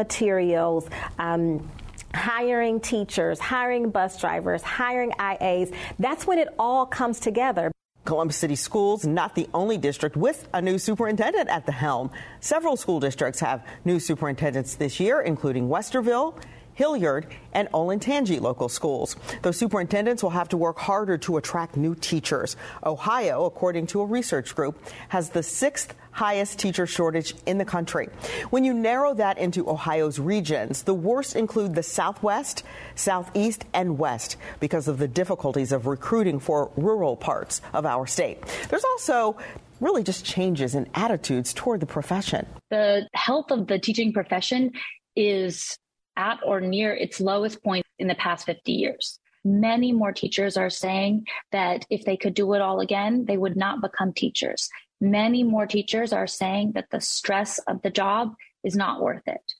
[0.71, 1.69] materials, um,
[2.13, 5.73] hiring teachers, hiring bus drivers, hiring IAs.
[5.99, 7.71] That's when it all comes together.
[8.03, 12.09] Columbus City Schools, not the only district with a new superintendent at the helm.
[12.39, 16.35] Several school districts have new superintendents this year, including Westerville
[16.73, 19.15] Hilliard, and Olentangy local schools.
[19.41, 22.55] Those superintendents will have to work harder to attract new teachers.
[22.83, 28.09] Ohio, according to a research group, has the sixth highest teacher shortage in the country.
[28.49, 32.63] When you narrow that into Ohio's regions, the worst include the Southwest,
[32.95, 38.39] Southeast, and West because of the difficulties of recruiting for rural parts of our state.
[38.69, 39.37] There's also
[39.79, 42.45] really just changes in attitudes toward the profession.
[42.69, 44.71] The health of the teaching profession
[45.15, 45.77] is
[46.17, 49.19] at or near its lowest point in the past 50 years.
[49.43, 53.55] Many more teachers are saying that if they could do it all again, they would
[53.55, 54.69] not become teachers.
[54.99, 59.53] Many more teachers are saying that the stress of the job is not worth it.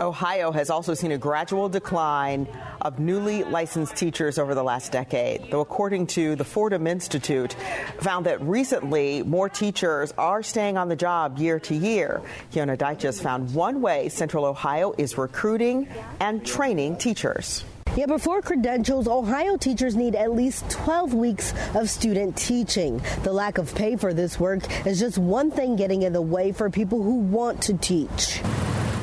[0.00, 2.46] Ohio has also seen a gradual decline
[2.82, 7.56] of newly licensed teachers over the last decade, though according to the Fordham Institute,
[8.00, 12.22] found that recently more teachers are staying on the job year to year.
[12.52, 15.88] Kiona Deiches found one way Central Ohio is recruiting
[16.20, 17.64] and training teachers.
[17.96, 23.02] Yet before credentials, Ohio teachers need at least 12 weeks of student teaching.
[23.24, 26.52] The lack of pay for this work is just one thing getting in the way
[26.52, 28.40] for people who want to teach.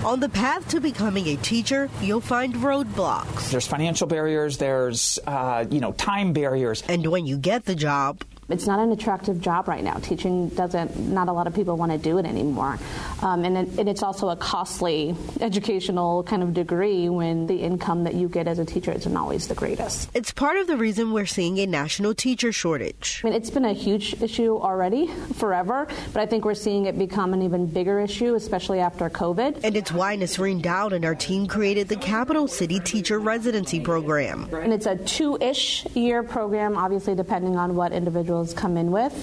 [0.05, 3.49] On the path to becoming a teacher, you'll find roadblocks.
[3.49, 6.83] There's financial barriers, there's, uh, you know, time barriers.
[6.87, 9.95] And when you get the job, it's not an attractive job right now.
[9.95, 12.77] Teaching doesn't, not a lot of people want to do it anymore.
[13.21, 18.03] Um, and, it, and, it's also a costly educational kind of degree when the income
[18.03, 20.09] that you get as a teacher isn't always the greatest.
[20.13, 23.21] It's part of the reason we're seeing a national teacher shortage.
[23.23, 26.99] I mean, it's been a huge issue already forever, but I think we're seeing it
[26.99, 29.61] become an even bigger issue, especially after COVID.
[29.63, 34.53] And it's why Nasreen Dowd and our team created the Capital City Teacher Residency Program.
[34.53, 38.91] And it's a two ish year program, obviously, depending on what individual individuals come in
[38.91, 39.13] with,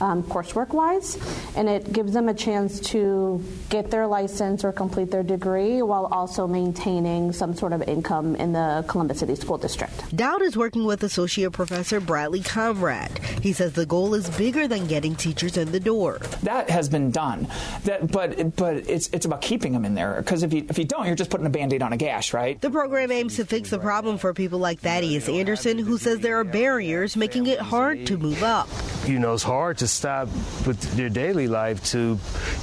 [0.00, 1.18] um, coursework wise,
[1.56, 6.06] and it gives them a chance to get their license or complete their degree while
[6.06, 9.92] also maintaining some sort of income in the Columbus City School District.
[10.14, 13.18] Dowd is working with Associate Professor Bradley Conrad.
[13.42, 16.18] He says the goal is bigger than getting teachers in the door.
[16.42, 17.48] That has been done,
[17.84, 20.84] that, but but it's it's about keeping them in there because if you if you
[20.84, 22.60] don't, you're just putting a band-aid on a gash, right?
[22.60, 26.38] The program aims to fix the problem for people like Thaddeus Anderson, who says there
[26.38, 28.68] are barriers making it hard to move up up.
[29.06, 30.28] You know, it's hard to stop
[30.66, 32.18] with your daily life to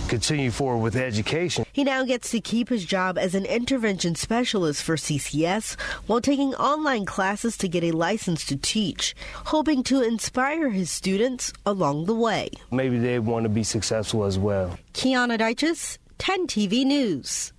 [0.08, 1.66] continue forward with education.
[1.72, 6.56] He now gets to keep his job as an intervention specialist for CCS while taking
[6.56, 9.16] online classes to get a license to teach,
[9.46, 12.50] hoping to inspire his students along the way.
[12.72, 14.76] Maybe they want to be successful as well.
[14.94, 17.54] Kiana Deiches, 10 TV News.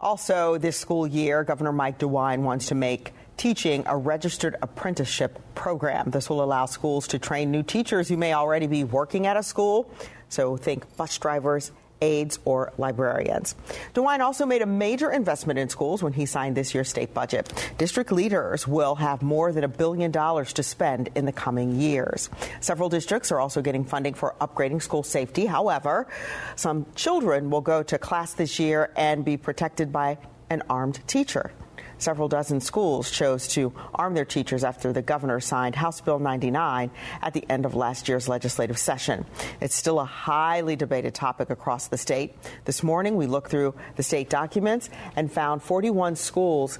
[0.00, 6.10] Also, this school year, Governor Mike DeWine wants to make teaching a registered apprenticeship program.
[6.10, 9.42] This will allow schools to train new teachers who may already be working at a
[9.42, 9.90] school.
[10.28, 11.72] So think bus drivers,
[12.02, 13.54] aides, or librarians.
[13.94, 17.52] DeWine also made a major investment in schools when he signed this year's state budget.
[17.78, 22.28] District leaders will have more than a billion dollars to spend in the coming years.
[22.60, 25.46] Several districts are also getting funding for upgrading school safety.
[25.46, 26.06] However,
[26.54, 30.18] some children will go to class this year and be protected by
[30.50, 31.50] an armed teacher.
[31.98, 36.90] Several dozen schools chose to arm their teachers after the governor signed House Bill 99
[37.22, 39.24] at the end of last year's legislative session.
[39.60, 42.34] It's still a highly debated topic across the state.
[42.66, 46.78] This morning, we looked through the state documents and found 41 schools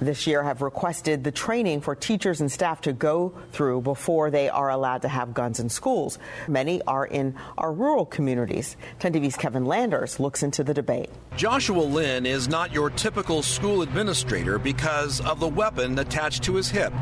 [0.00, 4.48] this year have requested the training for teachers and staff to go through before they
[4.48, 6.18] are allowed to have guns in schools.
[6.48, 8.76] Many are in our rural communities.
[8.98, 11.10] 10 TV's Kevin Landers looks into the debate.
[11.36, 16.68] Joshua Lynn is not your typical school administrator because of the weapon attached to his
[16.68, 16.92] hip.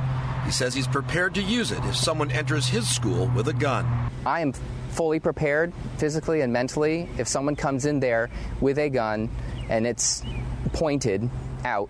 [0.45, 3.87] He says he's prepared to use it if someone enters his school with a gun.
[4.27, 4.53] I am
[4.91, 8.29] fully prepared physically and mentally if someone comes in there
[8.61, 9.31] with a gun
[9.71, 10.23] and it's
[10.73, 11.31] pointed
[11.65, 11.89] out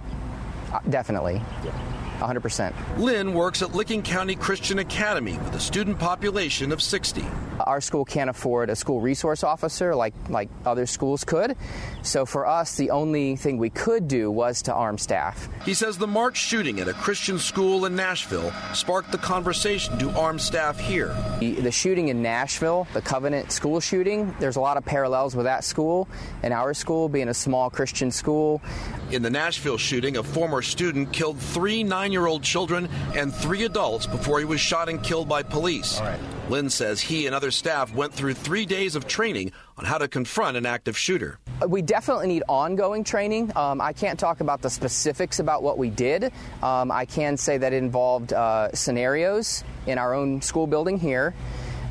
[0.72, 1.42] uh, definitely.
[2.18, 2.72] 100%.
[2.98, 7.24] Lynn works at Licking County Christian Academy with a student population of 60.
[7.60, 11.56] Our school can't afford a school resource officer like, like other schools could.
[12.02, 15.48] So for us, the only thing we could do was to arm staff.
[15.64, 20.10] He says the March shooting at a Christian school in Nashville sparked the conversation to
[20.18, 21.14] arm staff here.
[21.40, 25.44] The, the shooting in Nashville, the Covenant school shooting, there's a lot of parallels with
[25.44, 26.08] that school
[26.42, 28.60] and our school being a small Christian school.
[29.10, 33.64] In the Nashville shooting, a former student killed three nine year old children and three
[33.64, 36.00] adults before he was shot and killed by police.
[36.48, 40.08] Lynn says he and other staff went through three days of training on how to
[40.08, 41.38] confront an active shooter.
[41.66, 43.52] We definitely need ongoing training.
[43.56, 46.32] Um, I can't talk about the specifics about what we did.
[46.62, 51.34] Um, I can say that it involved uh, scenarios in our own school building here,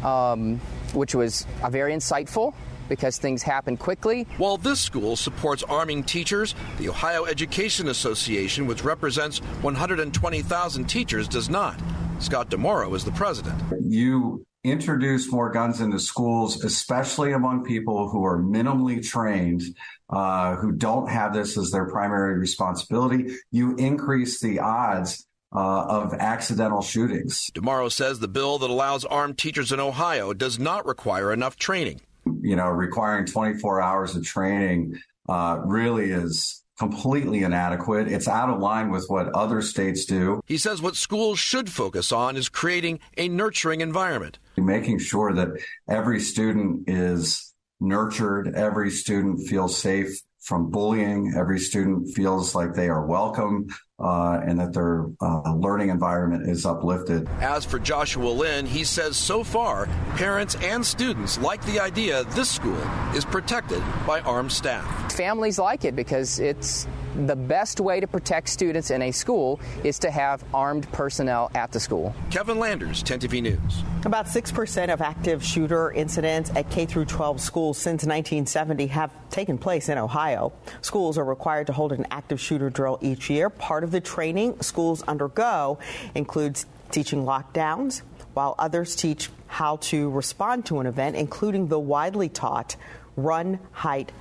[0.03, 0.59] um,
[0.93, 2.53] which was uh, very insightful
[2.91, 4.27] because things happen quickly.
[4.37, 11.49] While this school supports arming teachers, the Ohio Education Association, which represents 120,000 teachers, does
[11.49, 11.79] not.
[12.19, 13.55] Scott DiMauro is the president.
[13.81, 19.63] You introduce more guns into schools, especially among people who are minimally trained,
[20.09, 23.37] uh, who don't have this as their primary responsibility.
[23.51, 25.25] You increase the odds
[25.55, 27.49] uh, of accidental shootings.
[27.53, 32.01] DiMauro says the bill that allows armed teachers in Ohio does not require enough training
[32.25, 34.99] you know, requiring 24 hours of training
[35.29, 38.07] uh, really is completely inadequate.
[38.07, 40.41] It's out of line with what other states do.
[40.47, 44.39] He says what schools should focus on is creating a nurturing environment.
[44.57, 45.49] Making sure that
[45.87, 51.33] every student is nurtured, every student feels safe from bullying.
[51.37, 53.67] Every student feels like they are welcome
[54.01, 57.27] uh, and that their uh, learning environment is uplifted.
[57.39, 62.49] As for Joshua Lynn, he says so far, parents and students like the idea this
[62.49, 62.81] school
[63.15, 65.11] is protected by armed staff.
[65.13, 69.99] Families like it because it's the best way to protect students in a school is
[69.99, 72.15] to have armed personnel at the school.
[72.29, 73.83] Kevin Landers, 10 TV News.
[74.05, 79.57] About 6% of active shooter incidents at K through 12 schools since 1970 have taken
[79.57, 80.53] place in Ohio.
[80.81, 83.49] Schools are required to hold an active shooter drill each year.
[83.49, 85.79] Part of the training schools undergo
[86.15, 88.01] includes teaching lockdowns,
[88.33, 92.75] while others teach how to respond to an event, including the widely taught
[93.15, 94.11] run, hide,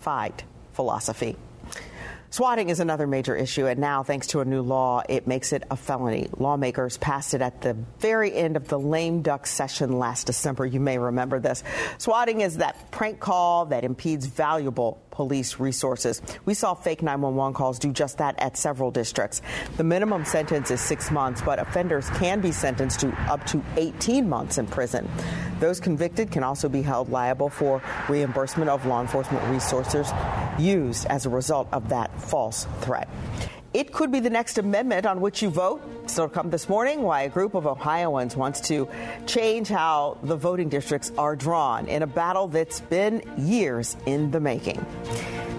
[0.00, 1.36] fight philosophy.
[2.30, 5.62] Swatting is another major issue, and now, thanks to a new law, it makes it
[5.70, 6.28] a felony.
[6.36, 10.66] Lawmakers passed it at the very end of the lame duck session last December.
[10.66, 11.64] You may remember this.
[11.96, 16.22] Swatting is that prank call that impedes valuable police resources.
[16.44, 19.42] We saw fake 911 calls do just that at several districts.
[19.76, 24.28] The minimum sentence is six months, but offenders can be sentenced to up to 18
[24.28, 25.10] months in prison.
[25.58, 30.08] Those convicted can also be held liable for reimbursement of law enforcement resources
[30.56, 33.08] used as a result of that false threat.
[33.78, 35.80] It could be the next amendment on which you vote.
[36.10, 38.88] So, come this morning why a group of Ohioans wants to
[39.24, 44.40] change how the voting districts are drawn in a battle that's been years in the
[44.40, 44.84] making.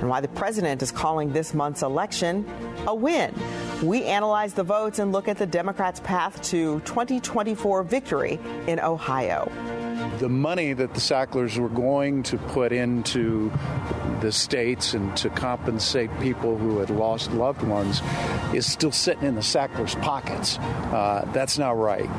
[0.01, 2.45] And why the president is calling this month's election
[2.87, 3.33] a win.
[3.81, 9.49] We analyze the votes and look at the Democrats' path to 2024 victory in Ohio
[10.19, 13.51] the money that the Sacklers were going to put into
[14.19, 18.01] the states and to compensate people who had lost loved ones
[18.53, 20.57] is still sitting in the Sacklers' pockets.
[20.57, 22.09] Uh, that's not right.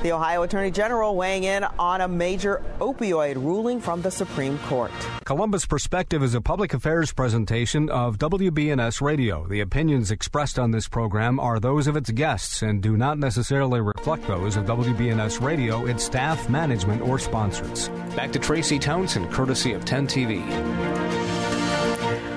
[0.00, 4.92] The Ohio Attorney General weighing in on a major opioid ruling from the Supreme Court.
[5.24, 9.44] Columbus Perspective is a public affairs presentation of WBNS Radio.
[9.48, 13.80] The opinions expressed on this program are those of its guests and do not necessarily
[13.80, 17.88] reflect those of WBNS Radio, its staff, management, or sponsors.
[18.14, 20.46] Back to Tracy Townsend, courtesy of 10 TV.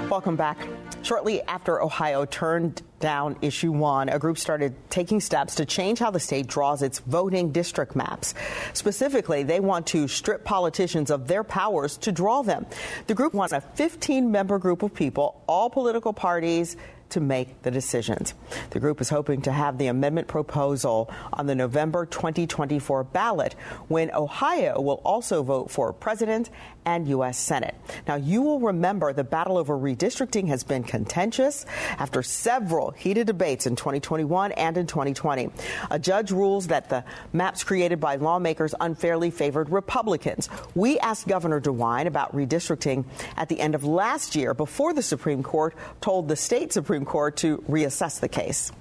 [0.10, 0.68] Welcome back.
[1.04, 6.12] Shortly after Ohio turned down issue one, a group started taking steps to change how
[6.12, 8.36] the state draws its voting district maps.
[8.74, 12.68] Specifically, they want to strip politicians of their powers to draw them.
[13.08, 16.78] The group wants a 15 member group of people, all political parties,
[17.12, 18.34] to make the decisions.
[18.72, 23.54] The group is hoping to have the amendment proposal on the November 2024 ballot
[23.88, 26.50] when Ohio will also vote for president
[26.86, 27.38] and U.S.
[27.38, 27.76] Senate.
[28.08, 31.66] Now, you will remember the battle over redistricting has been contentious
[31.98, 35.50] after several heated debates in 2021 and in 2020.
[35.92, 37.04] A judge rules that the
[37.34, 40.50] maps created by lawmakers unfairly favored Republicans.
[40.74, 43.06] We asked Governor DeWine about redistricting
[43.38, 47.12] at the end of last year before the Supreme Court told the state Supreme Supreme
[47.12, 48.72] Court to reassess the case.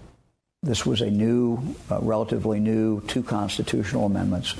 [0.62, 1.58] This was a new,
[1.90, 4.54] uh, relatively new, two constitutional amendments.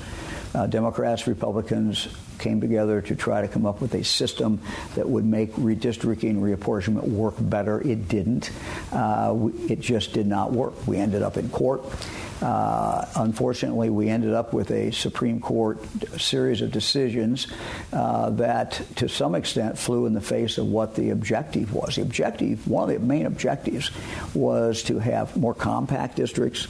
[0.55, 2.07] Uh, Democrats, Republicans
[2.41, 4.59] came together to try to come up with a system
[4.95, 7.79] that would make redistricting, reapportionment work better.
[7.81, 8.51] It didn't.
[8.91, 10.87] Uh, it just did not work.
[10.87, 11.83] We ended up in court.
[12.41, 15.77] Uh, unfortunately, we ended up with a Supreme Court
[16.19, 17.45] series of decisions
[17.93, 21.97] uh, that, to some extent, flew in the face of what the objective was.
[21.97, 23.91] The objective, one of the main objectives,
[24.33, 26.67] was to have more compact districts.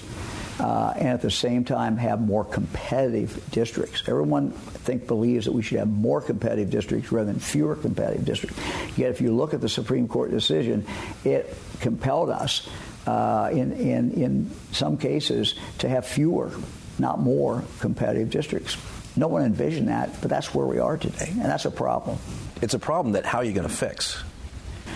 [0.61, 4.03] Uh, and at the same time have more competitive districts.
[4.07, 8.25] Everyone, I think, believes that we should have more competitive districts rather than fewer competitive
[8.25, 8.59] districts.
[8.95, 10.85] Yet, if you look at the Supreme Court decision,
[11.25, 12.69] it compelled us
[13.07, 16.51] uh, in, in, in some cases to have fewer,
[16.99, 18.77] not more, competitive districts.
[19.15, 22.19] No one envisioned that, but that's where we are today, and that's a problem.
[22.61, 24.23] It's a problem that how are you going to fix?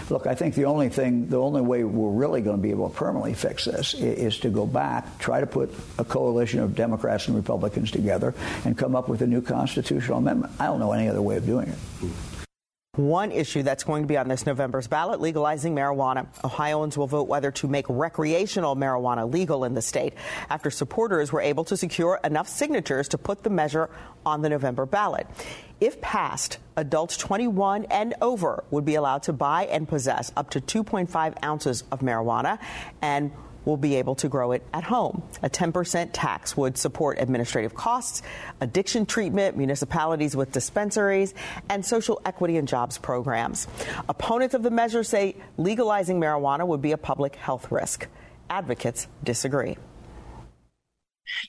[0.09, 2.89] Look, I think the only thing, the only way we're really going to be able
[2.89, 6.75] to permanently fix this is, is, to go back, try to put a coalition of
[6.75, 8.33] Democrats and Republicans together,
[8.65, 10.53] and come up with a new constitutional amendment.
[10.59, 11.77] I don't know any other way of doing it.
[12.95, 16.27] One issue that's going to be on this November's ballot legalizing marijuana.
[16.45, 20.13] Ohioans will vote whether to make recreational marijuana legal in the state
[20.49, 23.89] after supporters were able to secure enough signatures to put the measure
[24.25, 25.27] on the November ballot.
[25.81, 30.61] If passed, adults 21 and over would be allowed to buy and possess up to
[30.61, 32.59] 2.5 ounces of marijuana
[33.01, 33.31] and
[33.65, 35.23] will be able to grow it at home.
[35.43, 38.21] A 10% tax would support administrative costs,
[38.61, 41.33] addiction treatment, municipalities with dispensaries,
[41.69, 43.67] and social equity and jobs programs.
[44.07, 48.07] Opponents of the measure say legalizing marijuana would be a public health risk.
[48.49, 49.77] Advocates disagree.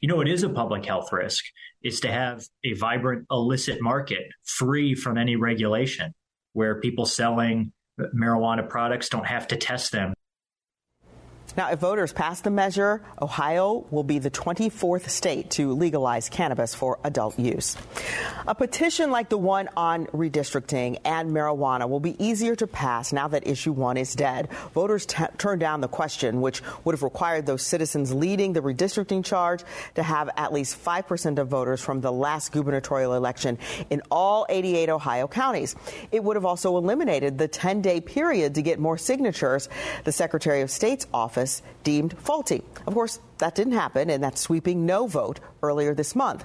[0.01, 1.45] You know, it is a public health risk
[1.83, 6.14] is to have a vibrant illicit market free from any regulation
[6.53, 7.73] where people selling
[8.14, 10.14] marijuana products don't have to test them.
[11.55, 16.74] Now, if voters pass the measure, Ohio will be the 24th state to legalize cannabis
[16.74, 17.76] for adult use.
[18.47, 23.28] A petition like the one on redistricting and marijuana will be easier to pass now
[23.28, 24.51] that issue one is dead.
[24.74, 29.24] Voters t- turned down the question, which would have required those citizens leading the redistricting
[29.24, 29.62] charge
[29.94, 34.90] to have at least 5% of voters from the last gubernatorial election in all 88
[34.90, 35.74] Ohio counties.
[36.12, 39.68] It would have also eliminated the 10 day period to get more signatures.
[40.05, 41.36] The Secretary of State's office
[41.84, 42.62] deemed faulty.
[42.87, 46.45] Of course, that didn't happen in that sweeping no vote earlier this month.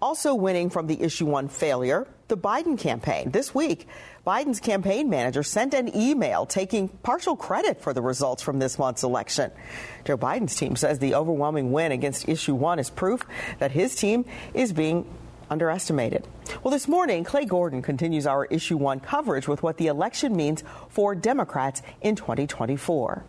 [0.00, 3.30] Also winning from the issue one failure, the Biden campaign.
[3.30, 3.86] This week,
[4.26, 9.02] Biden's campaign manager sent an email taking partial credit for the results from this month's
[9.02, 9.50] election.
[10.04, 13.22] Joe Biden's team says the overwhelming win against issue one is proof
[13.58, 15.06] that his team is being
[15.50, 16.26] underestimated.
[16.62, 20.64] Well, this morning, Clay Gordon continues our issue one coverage with what the election means
[20.88, 23.24] for Democrats in 2024.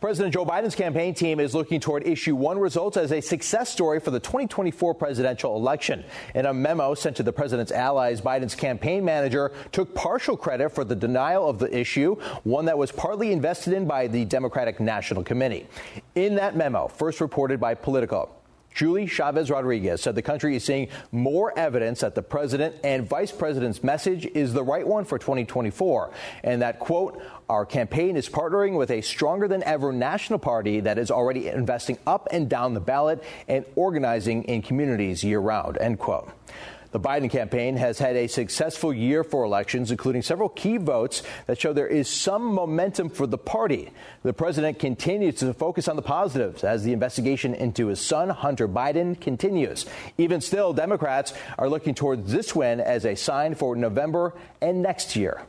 [0.00, 3.98] President Joe Biden's campaign team is looking toward issue one results as a success story
[3.98, 6.04] for the 2024 presidential election.
[6.36, 10.84] In a memo sent to the president's allies, Biden's campaign manager took partial credit for
[10.84, 15.24] the denial of the issue, one that was partly invested in by the Democratic National
[15.24, 15.66] Committee.
[16.14, 18.30] In that memo, first reported by Politico,
[18.78, 23.32] Julie Chavez Rodriguez said the country is seeing more evidence that the president and vice
[23.32, 26.12] president's message is the right one for 2024,
[26.44, 30.96] and that, quote, our campaign is partnering with a stronger than ever national party that
[30.96, 35.98] is already investing up and down the ballot and organizing in communities year round, end
[35.98, 36.30] quote.
[36.90, 41.60] The Biden campaign has had a successful year for elections, including several key votes that
[41.60, 43.90] show there is some momentum for the party.
[44.22, 48.66] The president continues to focus on the positives as the investigation into his son, Hunter
[48.66, 49.84] Biden, continues.
[50.16, 54.32] Even still, Democrats are looking towards this win as a sign for November
[54.62, 55.42] and next year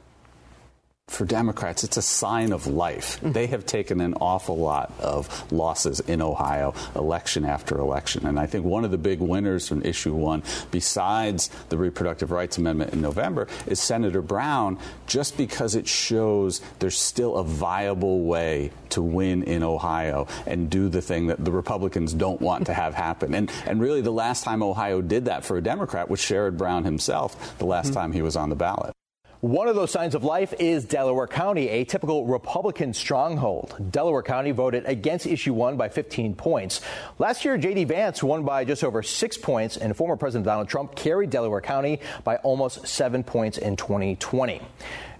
[1.09, 3.19] for Democrats, it's a sign of life.
[3.21, 8.25] They have taken an awful lot of losses in Ohio, election after election.
[8.25, 12.57] And I think one of the big winners from issue one, besides the Reproductive Rights
[12.57, 18.71] Amendment in November, is Senator Brown, just because it shows there's still a viable way
[18.89, 22.93] to win in Ohio and do the thing that the Republicans don't want to have
[22.93, 23.33] happen.
[23.33, 26.83] And, and really, the last time Ohio did that for a Democrat was Sherrod Brown
[26.83, 27.95] himself, the last mm-hmm.
[27.95, 28.93] time he was on the ballot.
[29.41, 33.73] One of those signs of life is Delaware County, a typical Republican stronghold.
[33.89, 36.81] Delaware County voted against issue one by 15 points.
[37.19, 37.85] Last year, J.D.
[37.85, 42.01] Vance won by just over six points, and former President Donald Trump carried Delaware County
[42.25, 44.61] by almost seven points in 2020.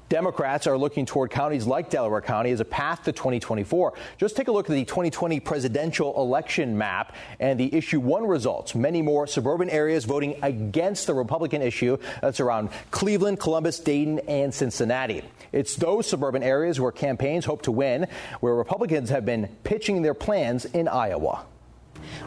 [0.09, 3.93] Democrats are looking toward counties like Delaware County as a path to 2024.
[4.17, 8.73] Just take a look at the 2020 presidential election map and the issue one results.
[8.73, 11.97] Many more suburban areas voting against the Republican issue.
[12.21, 15.23] That's around Cleveland, Columbus, Dayton, and Cincinnati.
[15.51, 18.07] It's those suburban areas where campaigns hope to win,
[18.39, 21.45] where Republicans have been pitching their plans in Iowa.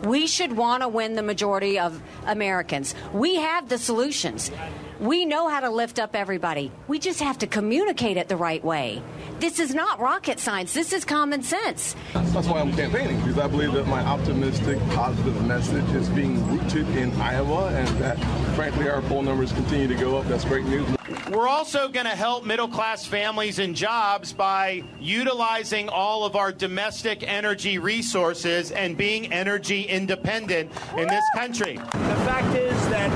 [0.05, 2.95] We should want to win the majority of Americans.
[3.13, 4.51] We have the solutions.
[5.01, 6.71] We know how to lift up everybody.
[6.87, 9.03] We just have to communicate it the right way.
[9.41, 10.73] This is not rocket science.
[10.73, 11.97] This is common sense.
[12.13, 16.89] That's why I'm campaigning, because I believe that my optimistic, positive message is being rooted
[16.97, 18.19] in Iowa and that,
[18.55, 20.27] frankly, our poll numbers continue to go up.
[20.27, 20.87] That's great news.
[21.31, 26.53] We're also going to help middle class families and jobs by utilizing all of our
[26.53, 31.77] domestic energy resources and being energy independent in this country.
[31.77, 33.11] The fact is that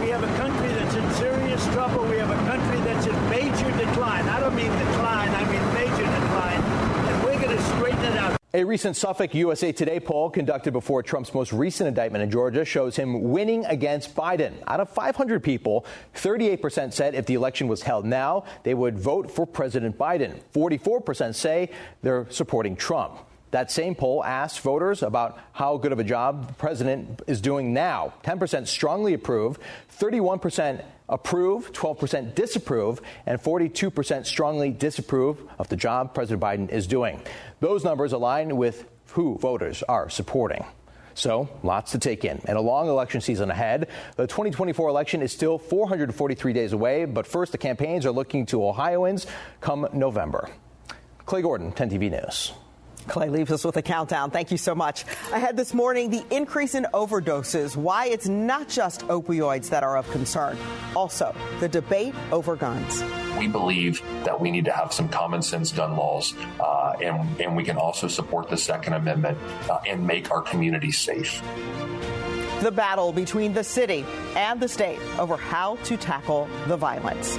[0.00, 2.04] we have a country that's in serious trouble.
[2.06, 4.28] We have a country that's in major decline.
[4.28, 6.62] I don't mean decline, I mean major decline.
[6.62, 8.43] And we're going to straighten it out.
[8.56, 12.94] A recent Suffolk USA Today poll conducted before Trump's most recent indictment in Georgia shows
[12.94, 14.52] him winning against Biden.
[14.68, 15.84] Out of 500 people,
[16.14, 20.38] 38% said if the election was held now, they would vote for President Biden.
[20.54, 21.68] 44% say
[22.02, 23.18] they're supporting Trump.
[23.50, 27.72] That same poll asked voters about how good of a job the president is doing
[27.72, 28.14] now.
[28.22, 29.58] 10% strongly approve,
[29.98, 37.20] 31% approve, 12% disapprove, and 42% strongly disapprove of the job President Biden is doing.
[37.60, 40.64] Those numbers align with who voters are supporting.
[41.14, 42.40] So, lots to take in.
[42.46, 43.88] And a long election season ahead.
[44.16, 48.64] The 2024 election is still 443 days away, but first, the campaigns are looking to
[48.64, 49.26] Ohioans
[49.60, 50.50] come November.
[51.24, 52.52] Clay Gordon, 10 TV News.
[53.06, 54.30] Clay leaves us with a countdown.
[54.30, 55.04] Thank you so much.
[55.32, 60.10] Ahead this morning, the increase in overdoses, why it's not just opioids that are of
[60.10, 60.56] concern,
[60.96, 63.02] also the debate over guns.
[63.38, 67.56] We believe that we need to have some common sense gun laws, uh, and, and
[67.56, 69.36] we can also support the Second Amendment
[69.68, 71.42] uh, and make our communities safe.
[72.60, 77.36] The battle between the city and the state over how to tackle the violence.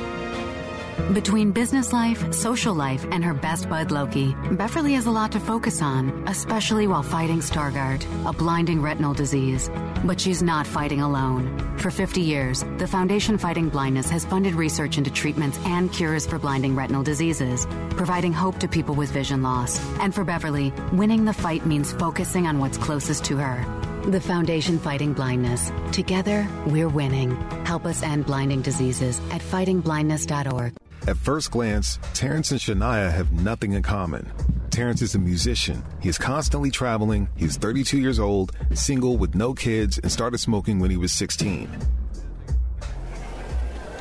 [1.13, 5.39] Between business life, social life, and her best bud Loki, Beverly has a lot to
[5.39, 9.69] focus on, especially while fighting Stargardt, a blinding retinal disease.
[10.05, 11.77] But she's not fighting alone.
[11.77, 16.39] For 50 years, the Foundation Fighting Blindness has funded research into treatments and cures for
[16.39, 19.79] blinding retinal diseases, providing hope to people with vision loss.
[19.99, 23.65] And for Beverly, winning the fight means focusing on what's closest to her.
[24.09, 25.71] The Foundation Fighting Blindness.
[25.91, 27.35] Together, we're winning.
[27.65, 30.73] Help us end blinding diseases at fightingblindness.org.
[31.07, 34.31] At first glance, Terrence and Shania have nothing in common.
[34.71, 35.83] Terrence is a musician.
[36.01, 37.29] He is constantly traveling.
[37.35, 41.69] He's 32 years old, single with no kids, and started smoking when he was 16.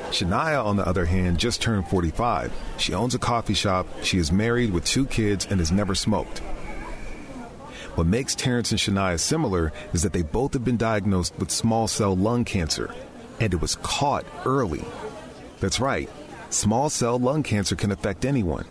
[0.09, 2.50] Shania, on the other hand, just turned 45.
[2.78, 6.38] She owns a coffee shop, she is married with two kids, and has never smoked.
[7.96, 11.86] What makes Terrence and Shania similar is that they both have been diagnosed with small
[11.86, 12.94] cell lung cancer,
[13.40, 14.84] and it was caught early.
[15.61, 16.09] That's right,
[16.55, 18.64] small cell lung cancer can affect anyone.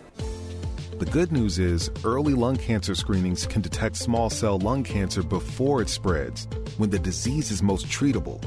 [0.98, 5.82] The good news is, early lung cancer screenings can detect small cell lung cancer before
[5.82, 8.40] it spreads, when the disease is most treatable.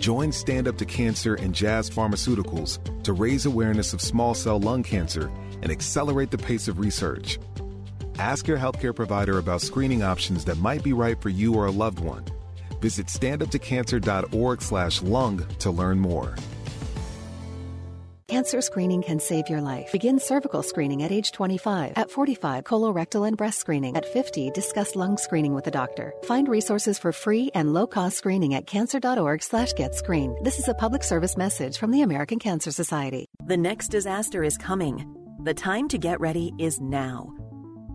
[0.00, 4.82] Join Stand Up to Cancer and Jazz Pharmaceuticals to raise awareness of small cell lung
[4.82, 5.30] cancer
[5.62, 7.38] and accelerate the pace of research.
[8.18, 11.70] Ask your healthcare provider about screening options that might be right for you or a
[11.70, 12.24] loved one.
[12.80, 16.34] Visit standuptocancer.org/lung to learn more.
[18.34, 19.92] Cancer screening can save your life.
[19.92, 21.92] Begin cervical screening at age 25.
[21.94, 23.94] At 45, colorectal and breast screening.
[23.94, 26.12] At 50, discuss lung screening with a doctor.
[26.24, 30.36] Find resources for free and low-cost screening at cancer.org slash get screened.
[30.42, 33.28] This is a public service message from the American Cancer Society.
[33.46, 35.06] The next disaster is coming.
[35.44, 37.32] The time to get ready is now.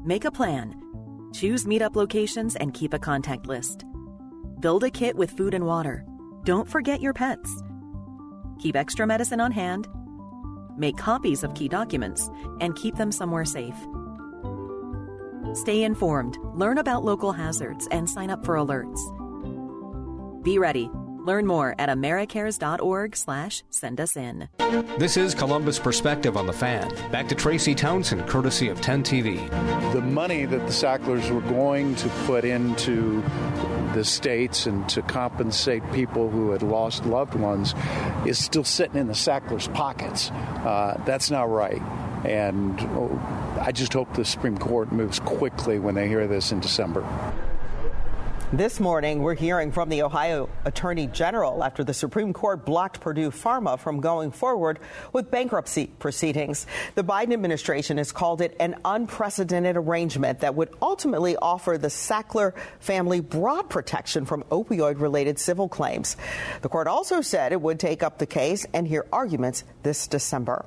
[0.05, 0.73] Make a plan.
[1.33, 3.83] Choose meetup locations and keep a contact list.
[4.61, 6.05] Build a kit with food and water.
[6.45, 7.61] Don't forget your pets.
[8.59, 9.85] Keep extra medicine on hand
[10.79, 12.29] make copies of key documents,
[12.61, 13.75] and keep them somewhere safe.
[15.53, 18.99] Stay informed, learn about local hazards, and sign up for alerts.
[20.43, 20.89] Be ready.
[21.25, 24.47] Learn more at americares.org slash send us in.
[24.97, 26.89] This is Columbus Perspective on the Fan.
[27.11, 29.93] Back to Tracy Townsend, courtesy of 10 TV.
[29.93, 33.21] The money that the Sacklers were going to put into
[33.93, 37.73] the states and to compensate people who had lost loved ones
[38.25, 40.31] is still sitting in the Sacklers' pockets.
[40.31, 41.81] Uh, that's not right.
[42.25, 46.59] And oh, I just hope the Supreme Court moves quickly when they hear this in
[46.59, 47.01] December.
[48.51, 53.29] This morning, we're hearing from the Ohio Attorney General after the Supreme Court blocked Purdue
[53.29, 54.79] Pharma from going forward
[55.13, 56.65] with bankruptcy proceedings.
[56.95, 62.53] The Biden administration has called it an unprecedented arrangement that would ultimately offer the Sackler
[62.79, 66.17] family broad protection from opioid related civil claims.
[66.63, 70.65] The court also said it would take up the case and hear arguments this December.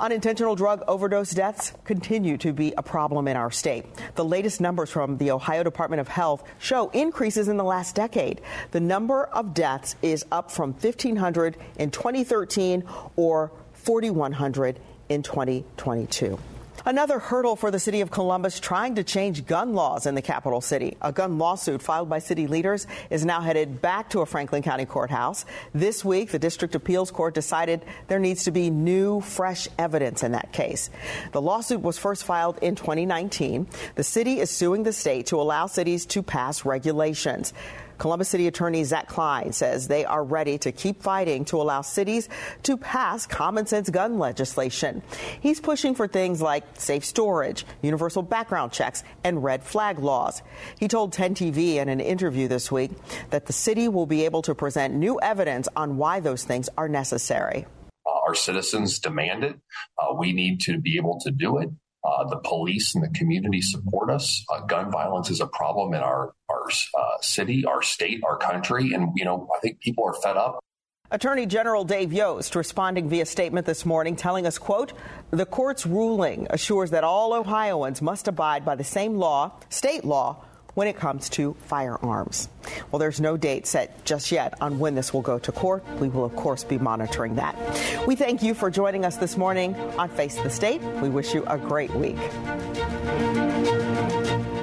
[0.00, 3.84] Unintentional drug overdose deaths continue to be a problem in our state.
[4.16, 8.40] The latest numbers from the Ohio Department of Health show increases in the last decade.
[8.72, 12.84] The number of deaths is up from 1,500 in 2013
[13.16, 16.38] or 4,100 in 2022.
[16.86, 20.60] Another hurdle for the city of Columbus trying to change gun laws in the capital
[20.60, 20.98] city.
[21.00, 24.84] A gun lawsuit filed by city leaders is now headed back to a Franklin County
[24.84, 25.46] courthouse.
[25.72, 30.32] This week, the district appeals court decided there needs to be new, fresh evidence in
[30.32, 30.90] that case.
[31.32, 33.66] The lawsuit was first filed in 2019.
[33.94, 37.54] The city is suing the state to allow cities to pass regulations.
[37.98, 42.28] Columbus City Attorney Zach Klein says they are ready to keep fighting to allow cities
[42.64, 45.02] to pass common sense gun legislation.
[45.40, 50.42] He's pushing for things like safe storage, universal background checks, and red flag laws.
[50.78, 52.90] He told 10 TV in an interview this week
[53.30, 56.88] that the city will be able to present new evidence on why those things are
[56.88, 57.66] necessary.
[58.06, 59.56] Uh, our citizens demand it.
[59.98, 61.70] Uh, we need to be able to do it.
[62.04, 64.44] Uh, the police and the community support us.
[64.50, 68.92] Uh, gun violence is a problem in our our uh, city, our state, our country,
[68.92, 70.60] and you know I think people are fed up.
[71.10, 74.92] Attorney General Dave Yost responding via statement this morning, telling us, "quote
[75.30, 80.44] The court's ruling assures that all Ohioans must abide by the same law, state law."
[80.74, 82.48] When it comes to firearms.
[82.90, 85.84] Well, there's no date set just yet on when this will go to court.
[86.00, 87.56] We will, of course, be monitoring that.
[88.06, 90.82] We thank you for joining us this morning on Face the State.
[91.00, 92.18] We wish you a great week.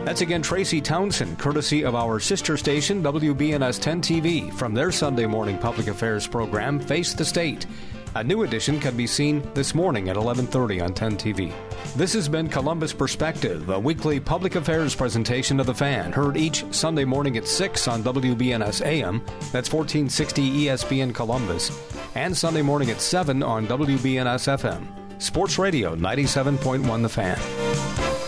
[0.05, 5.26] That's again Tracy Townsend, courtesy of our sister station, WBNS 10 TV, from their Sunday
[5.26, 7.66] morning public affairs program, Face the State.
[8.14, 11.53] A new edition can be seen this morning at 11:30 on 10 TV.
[11.95, 16.66] This has been Columbus Perspective, a weekly public affairs presentation of the fan, heard each
[16.72, 19.22] Sunday morning at 6 on WBNS AM,
[19.53, 21.72] that's 1460 ESPN Columbus,
[22.16, 24.86] and Sunday morning at 7 on WBNS FM.
[25.22, 28.20] Sports Radio 97.1 The Fan.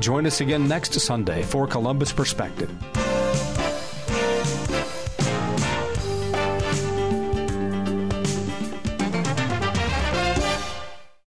[0.00, 2.70] Join us again next Sunday for Columbus Perspective.